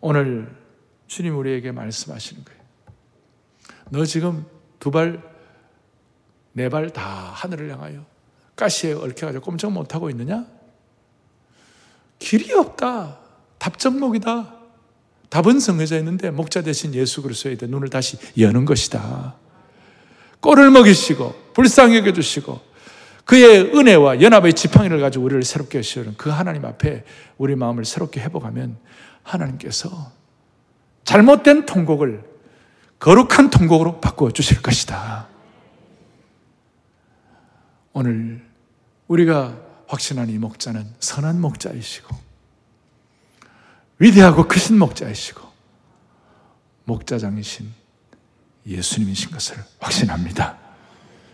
오늘 0.00 0.54
주님 1.06 1.36
우리에게 1.36 1.72
말씀하시는 1.72 2.44
거예요. 2.44 2.60
너 3.90 4.04
지금 4.04 4.46
두 4.78 4.90
발, 4.90 5.22
네 6.52 6.68
발 6.68 6.90
다 6.90 7.02
하늘을 7.34 7.70
향하여 7.70 8.04
가시에 8.56 8.92
얽혀가지고 8.92 9.44
꼼짝 9.44 9.72
못하고 9.72 10.10
있느냐? 10.10 10.46
길이 12.18 12.52
없다. 12.52 13.18
답정목이다. 13.58 14.54
답은 15.28 15.58
정해져 15.60 15.96
있는데 15.98 16.30
목자 16.30 16.62
대신 16.62 16.94
예수 16.94 17.22
그리스도에 17.22 17.56
대해 17.56 17.70
눈을 17.70 17.88
다시 17.88 18.18
여는 18.38 18.64
것이다. 18.64 19.36
꼴을 20.40 20.70
먹이시고 20.70 21.52
불쌍히 21.54 21.96
여겨주시고 21.98 22.60
그의 23.24 23.76
은혜와 23.76 24.22
연합의 24.22 24.54
지팡이를 24.54 25.00
가지고 25.00 25.26
우리를 25.26 25.42
새롭게 25.44 25.78
하시는 25.78 26.14
그 26.16 26.30
하나님 26.30 26.64
앞에 26.64 27.04
우리 27.38 27.54
마음을 27.54 27.84
새롭게 27.84 28.20
회복하면 28.20 28.76
하나님께서 29.30 30.12
잘못된 31.04 31.66
통곡을 31.66 32.22
거룩한 32.98 33.50
통곡으로 33.50 34.00
바꾸어 34.00 34.30
주실 34.30 34.62
것이다. 34.62 35.28
오늘 37.92 38.46
우리가 39.08 39.58
확신한 39.88 40.28
이 40.28 40.38
목자는 40.38 40.86
선한 41.00 41.40
목자이시고 41.40 42.16
위대하고 43.98 44.46
크신 44.46 44.78
목자이시고 44.78 45.48
목자장이신 46.84 47.72
예수님이신 48.66 49.30
것을 49.30 49.56
확신합니다. 49.78 50.58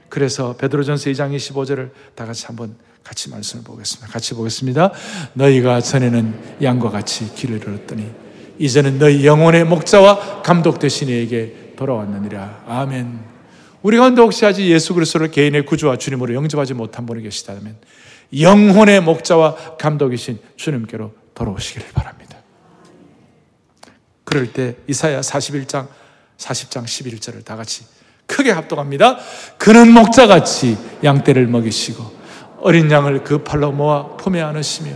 그래서 0.09 0.57
베드로전서 0.57 1.11
2장 1.11 1.37
25절을 1.37 1.93
다 2.15 2.25
같이 2.25 2.47
한번 2.47 2.77
같이 3.07 3.31
말씀을 3.31 3.63
보겠습니다. 3.63 4.13
같이 4.13 4.35
보겠습니다. 4.35 4.91
너희가 5.35 5.81
전에는 5.81 6.59
양과 6.61 6.91
같이 6.91 7.33
길을 7.35 7.59
잃었더니 7.63 8.11
이제는 8.59 8.99
너희 8.99 9.25
영혼의 9.25 9.65
목자와 9.65 10.43
감독 10.43 10.81
되신 10.81 11.09
이에게 11.09 11.75
돌아왔느니라. 11.77 12.65
아멘. 12.67 13.21
우리 13.83 13.97
가운데 13.97 14.21
혹시 14.21 14.45
아직 14.45 14.67
예수 14.67 14.93
그리스도를 14.93 15.31
개인의 15.31 15.67
구주와 15.67 15.99
주님으로 15.99 16.35
영접하지 16.35 16.75
못한 16.75 17.07
분이 17.07 17.23
계시다면 17.23 17.77
영혼의 18.37 19.01
목자와 19.03 19.77
감독이신 19.77 20.41
주님께로 20.57 21.13
돌아오시기를 21.35 21.91
바랍니다. 21.93 22.39
그럴 24.25 24.53
때 24.53 24.75
이사야 24.89 25.21
41장 25.21 25.87
40장 26.39 26.85
11절을 26.85 27.45
다 27.45 27.55
같이 27.55 27.85
크게 28.27 28.51
합동합니다. 28.51 29.19
그는 29.59 29.93
목자같이 29.93 30.77
양떼를 31.05 31.47
먹이시고 31.47 32.16
어린 32.61 32.91
양을 32.91 33.25
그 33.25 33.39
팔로 33.45 33.73
모아 33.73 34.17
품에 34.17 34.41
안으시며 34.41 34.93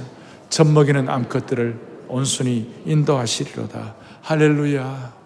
젖먹이는 0.49 1.09
암컷들을 1.09 1.79
온순히 2.09 2.83
인도하시리로다. 2.87 3.95
할렐루야. 4.23 5.21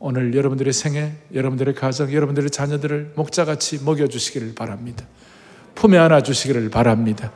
오늘 0.00 0.34
여러분들의 0.34 0.72
생애, 0.72 1.14
여러분들의 1.32 1.74
가정, 1.74 2.12
여러분들의 2.12 2.50
자녀들을 2.50 3.12
목자같이 3.16 3.82
먹여주시기를 3.84 4.54
바랍니다. 4.54 5.06
품에 5.74 5.96
안아주시기를 5.96 6.68
바랍니다. 6.70 7.32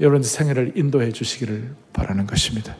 여러분들 0.00 0.28
생애를 0.28 0.72
인도해 0.76 1.12
주시기를 1.12 1.74
바라는 1.92 2.26
것입니다. 2.26 2.76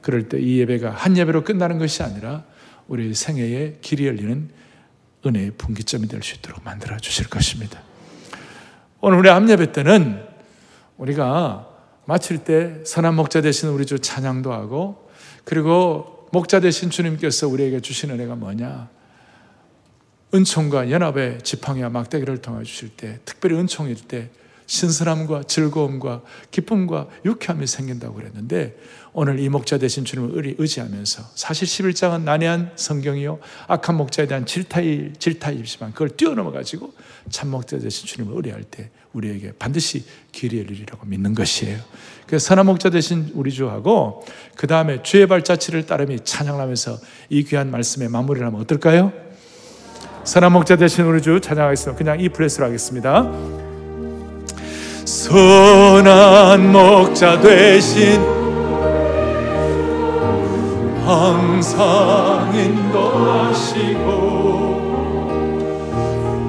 그럴 0.00 0.28
때 0.28 0.38
이 0.38 0.58
예배가 0.60 0.90
한 0.90 1.16
예배로 1.16 1.44
끝나는 1.44 1.78
것이 1.78 2.02
아니라 2.02 2.44
우리 2.88 3.14
생애에 3.14 3.78
길이 3.82 4.06
열리는 4.06 4.48
은혜의 5.24 5.52
분기점이 5.58 6.08
될 6.08 6.22
수 6.22 6.34
있도록 6.36 6.64
만들어 6.64 6.96
주실 6.96 7.28
것입니다. 7.28 7.80
오늘 9.04 9.18
우리 9.18 9.28
암예배 9.28 9.72
때는 9.72 10.22
우리가 10.96 11.68
마칠 12.04 12.44
때 12.44 12.84
선한 12.84 13.16
목자 13.16 13.40
되신 13.40 13.70
우리 13.70 13.84
주 13.84 13.98
찬양도 13.98 14.52
하고 14.52 15.08
그리고 15.42 16.28
목자 16.30 16.60
되신 16.60 16.90
주님께서 16.90 17.48
우리에게 17.48 17.80
주신 17.80 18.12
은혜가 18.12 18.36
뭐냐? 18.36 18.88
은총과 20.32 20.92
연합의 20.92 21.40
지팡이와 21.42 21.88
막대기를 21.88 22.42
통해 22.42 22.62
주실 22.62 22.90
때 22.90 23.18
특별히 23.24 23.56
은총일 23.56 23.96
때 24.06 24.30
신선함과 24.66 25.42
즐거움과 25.48 26.22
기쁨과 26.52 27.08
유쾌함이 27.24 27.66
생긴다고 27.66 28.14
그랬는데 28.14 28.78
오늘 29.14 29.38
이 29.38 29.48
목자 29.50 29.76
되신 29.76 30.06
주님을 30.06 30.54
의지하면서 30.58 31.22
사실 31.34 31.68
11장은 31.68 32.22
난해한 32.22 32.72
성경이요 32.76 33.40
악한 33.68 33.96
목자에 33.96 34.26
대한 34.26 34.46
질타이, 34.46 35.12
질타이지만 35.18 35.92
그걸 35.92 36.08
뛰어넘어 36.10 36.50
가지고 36.50 36.94
참 37.28 37.50
목자 37.50 37.78
되신 37.78 38.06
주님을 38.06 38.34
의뢰할 38.36 38.62
때 38.62 38.90
우리에게 39.12 39.52
반드시 39.58 40.04
길이 40.32 40.58
열리리라고 40.58 41.04
믿는 41.06 41.34
것이에요. 41.34 41.78
그래서 42.26 42.46
선한 42.46 42.64
목자 42.64 42.88
되신 42.88 43.32
우리 43.34 43.52
주하고 43.52 44.24
그 44.56 44.66
다음에 44.66 45.02
주의 45.02 45.26
발자취를 45.26 45.84
따르며 45.84 46.16
찬양하면서 46.24 46.98
이 47.28 47.44
귀한 47.44 47.70
말씀에 47.70 48.08
마무리를 48.08 48.46
하면 48.46 48.60
어떨까요? 48.62 49.12
선한 50.24 50.52
목자 50.52 50.76
되신 50.76 51.04
우리 51.04 51.20
주 51.20 51.38
찬양하겠습니다. 51.38 51.98
그냥 51.98 52.18
이 52.18 52.30
플레스로 52.30 52.64
하겠습니다. 52.64 53.30
선한 55.04 56.72
목자 56.72 57.42
되신 57.42 58.41
항상 61.12 62.50
인도하시고 62.54 64.02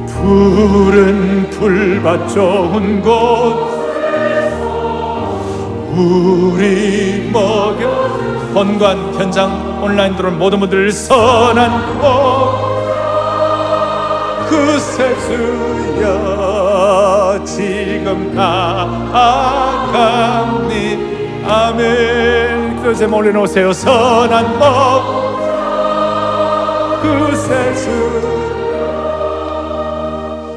푸른 0.08 1.50
풀밭 1.50 2.30
좋은 2.30 3.02
곳 3.02 3.74
우리 5.94 7.30
먹여 7.30 8.08
본관 8.54 9.16
현장 9.16 9.84
온라인 9.84 10.16
들어온 10.16 10.40
모든 10.40 10.62
분들 10.62 10.94
선한 10.94 12.00
복그 14.48 14.80
세수여 14.80 16.14
지금 17.46 18.34
나 18.34 19.83
아멘 23.04 23.08
그릇에 23.08 23.08
몰려놓으세요. 23.08 23.74
선한 23.74 24.60
법그 27.02 27.36
세수 27.36 27.90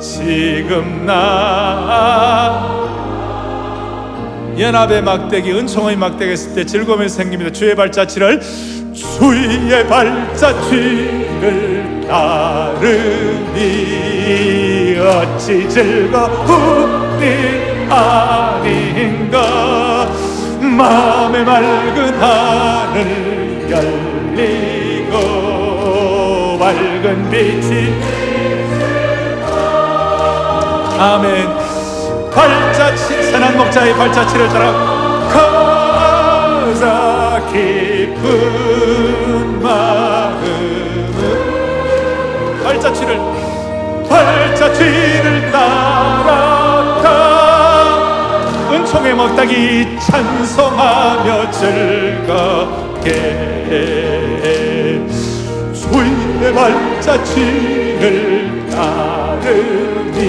지금 0.01 1.05
나. 1.07 2.74
연합의 4.59 5.03
막대기 5.03 5.53
은총의 5.53 5.97
막대기 5.97 6.32
했을 6.32 6.55
때 6.55 6.64
즐거움이 6.64 7.09
생깁니다. 7.09 7.51
주의 7.53 7.74
발자취를 7.74 8.40
주의 8.94 9.86
발자취를 9.86 10.86
따르니 12.09 13.57
어찌 14.99 15.68
즐거움이 15.68 17.26
아닌가 17.90 19.47
마음의 20.77 21.45
맑은 21.45 22.20
하늘 22.20 23.70
열리고 23.70 25.12
밝은 26.59 27.31
빛이 27.31 27.95
아멘. 30.99 31.49
발자취 32.35 33.31
선한 33.31 33.57
목자의 33.57 33.95
발자취를 33.95 34.49
따라 34.49 34.72
가자 36.68 37.41
깊은 37.53 39.62
마음은 39.62 40.43
발자취를 42.64 43.20
발자취를 44.09 45.51
따라가 45.51 46.56
은총의 48.97 49.14
먹다기 49.14 49.99
찬송하며 50.01 51.51
즐겁게. 51.51 53.12
주인의 55.74 56.55
발자취를 56.55 58.01
따르니 58.70 60.22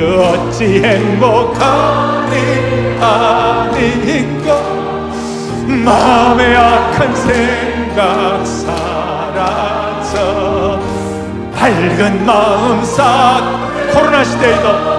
어찌 0.00 0.82
행복하니 0.82 2.34
아닌가 3.00 4.48
마음의 5.66 6.56
악한 6.56 7.14
생각 7.14 8.44
사라져. 8.44 10.12
밝은 11.54 12.26
마음 12.26 12.84
싹 12.84 13.64
코로나 13.92 14.24
시대에도 14.24 14.93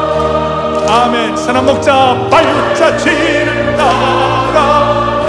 아멘. 0.87 1.35
선한 1.35 1.65
목자 1.65 2.27
발자취를 2.29 3.75
따라가자 3.75 5.25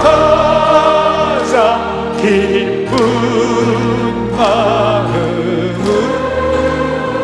기쁜 2.21 2.95
마음으로 4.37 5.87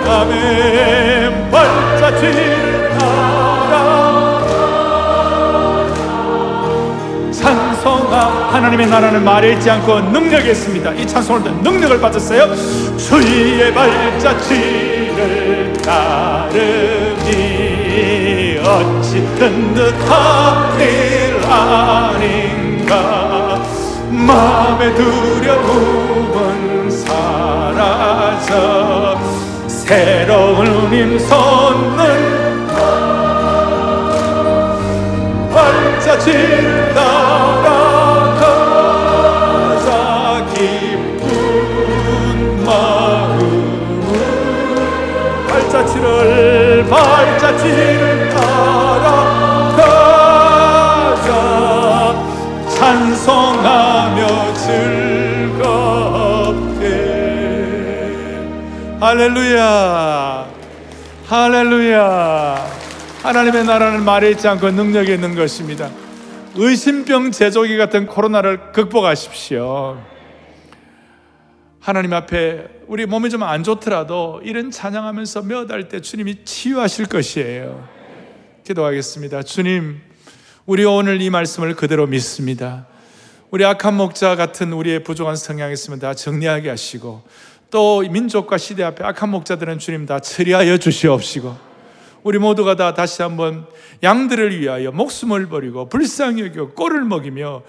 아멘. 0.10 1.52
발자취를 1.52 2.98
따라 2.98 4.42
찬송하 7.32 8.50
하나님의 8.54 8.88
나라는 8.88 9.24
말에 9.24 9.54
있지 9.54 9.70
않고 9.70 10.00
능력이 10.00 10.50
있습니다. 10.52 10.92
이 10.94 11.06
찬송을 11.08 11.44
듣는 11.44 11.62
능력을 11.62 12.02
받았어요. 12.02 12.48
주의 12.98 13.72
발자취를 13.74 15.74
따르 15.84 17.13
니 18.64 18.70
어찌 18.70 19.20
든듯한 19.36 20.80
일 20.80 21.44
아닌가? 21.46 22.96
마음의 24.10 24.96
두려움은 24.96 26.90
사라져. 26.90 28.50
새로운 29.68 30.94
따라가자. 36.96 38.56
기쁜 40.54 42.64
마음으로 42.64 44.16
발자취를 45.50 46.86
발자취를 46.90 48.23
할렐루야. 59.04 60.50
할렐루야. 61.26 62.72
하나님의 63.22 63.66
나라는 63.66 64.06
말에 64.06 64.32
있지 64.32 64.48
않고 64.48 64.72
능력이 64.72 65.12
있는 65.14 65.36
것입니다. 65.36 65.92
의심병 66.56 67.32
제조기 67.32 67.76
같은 67.76 68.08
코로나를 68.08 68.72
극복하십시오. 68.72 70.02
하나님 71.82 72.14
앞에 72.14 72.66
우리 72.88 73.06
몸이 73.06 73.30
좀 73.30 73.44
안 73.44 73.66
좋더라도 73.66 74.40
이런 74.42 74.72
찬양하면서 74.72 75.42
몇 75.42 75.68
달 75.68 75.90
때 75.90 76.00
주님이 76.00 76.46
치유하실 76.46 77.08
것이에요. 77.08 77.86
기도하겠습니다. 78.64 79.44
주님 79.44 80.00
우리 80.66 80.86
오늘 80.86 81.22
이 81.22 81.30
말씀을 81.30 81.76
그대로 81.76 82.08
믿습니다. 82.08 82.88
우리 83.52 83.66
악한 83.66 83.96
목자 83.96 84.38
같은 84.38 84.72
우리의 84.72 85.04
부족한 85.04 85.36
성향이 85.36 85.74
있으면 85.74 86.00
다 86.00 86.14
정리하게 86.14 86.70
하시고 86.70 87.22
또 87.74 88.02
민족과 88.02 88.60
시대 88.60 88.84
앞에 88.84 89.04
악한 89.04 89.30
목자들은 89.32 89.80
주님 89.80 90.06
다 90.06 90.20
처리하여 90.20 90.78
주시옵시고 90.78 91.58
우리 92.22 92.38
모두가 92.38 92.76
다 92.76 92.94
다시 92.94 93.24
한번 93.24 93.66
양들을 94.04 94.60
위하여 94.60 94.92
목숨을 94.92 95.50
버리고 95.50 95.90
불쌍히 95.90 96.44
여겨 96.44 96.74
꼴을 96.76 97.04
먹이며 97.04 97.64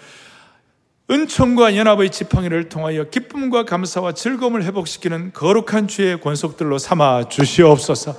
은총과 1.10 1.76
연합의 1.76 2.10
지팡이를 2.10 2.68
통하여 2.68 3.04
기쁨과 3.04 3.64
감사와 3.64 4.12
즐거움을 4.12 4.64
회복시키는 4.64 5.32
거룩한 5.32 5.88
주의 5.88 6.20
권속들로 6.20 6.76
삼아 6.76 7.30
주시옵소서. 7.30 8.14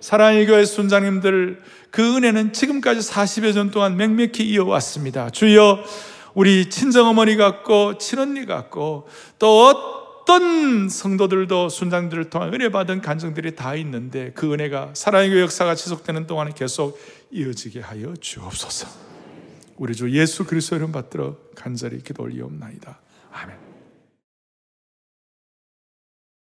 사랑의 0.00 0.46
교회 0.46 0.64
순장님들 0.64 1.62
그 1.92 2.16
은혜는 2.16 2.52
지금까지 2.52 3.08
40여 3.08 3.54
년 3.54 3.70
동안 3.70 3.96
맹맥히 3.96 4.42
이어왔습니다. 4.42 5.30
주여 5.30 5.84
우리 6.34 6.68
친정어머니 6.68 7.36
같고 7.36 7.98
친언니 7.98 8.44
같고 8.44 9.06
또 9.38 10.01
어떤 10.22 10.88
성도들도 10.88 11.68
순장들을 11.68 12.30
통한 12.30 12.54
은혜 12.54 12.70
받은 12.70 13.02
간증들이 13.02 13.56
다 13.56 13.74
있는데 13.74 14.30
그 14.34 14.52
은혜가 14.52 14.90
사랑의 14.94 15.40
역사가 15.40 15.74
지속되는 15.74 16.28
동안 16.28 16.54
계속 16.54 16.98
이어지게 17.32 17.80
하여 17.80 18.14
주옵소서. 18.20 18.88
우리 19.78 19.96
주 19.96 20.10
예수 20.12 20.44
그리스도 20.44 20.76
이름 20.76 20.92
받들어 20.92 21.36
간절히 21.56 22.02
기도 22.02 22.22
올리옵나이다. 22.22 23.00
아멘. 23.32 23.61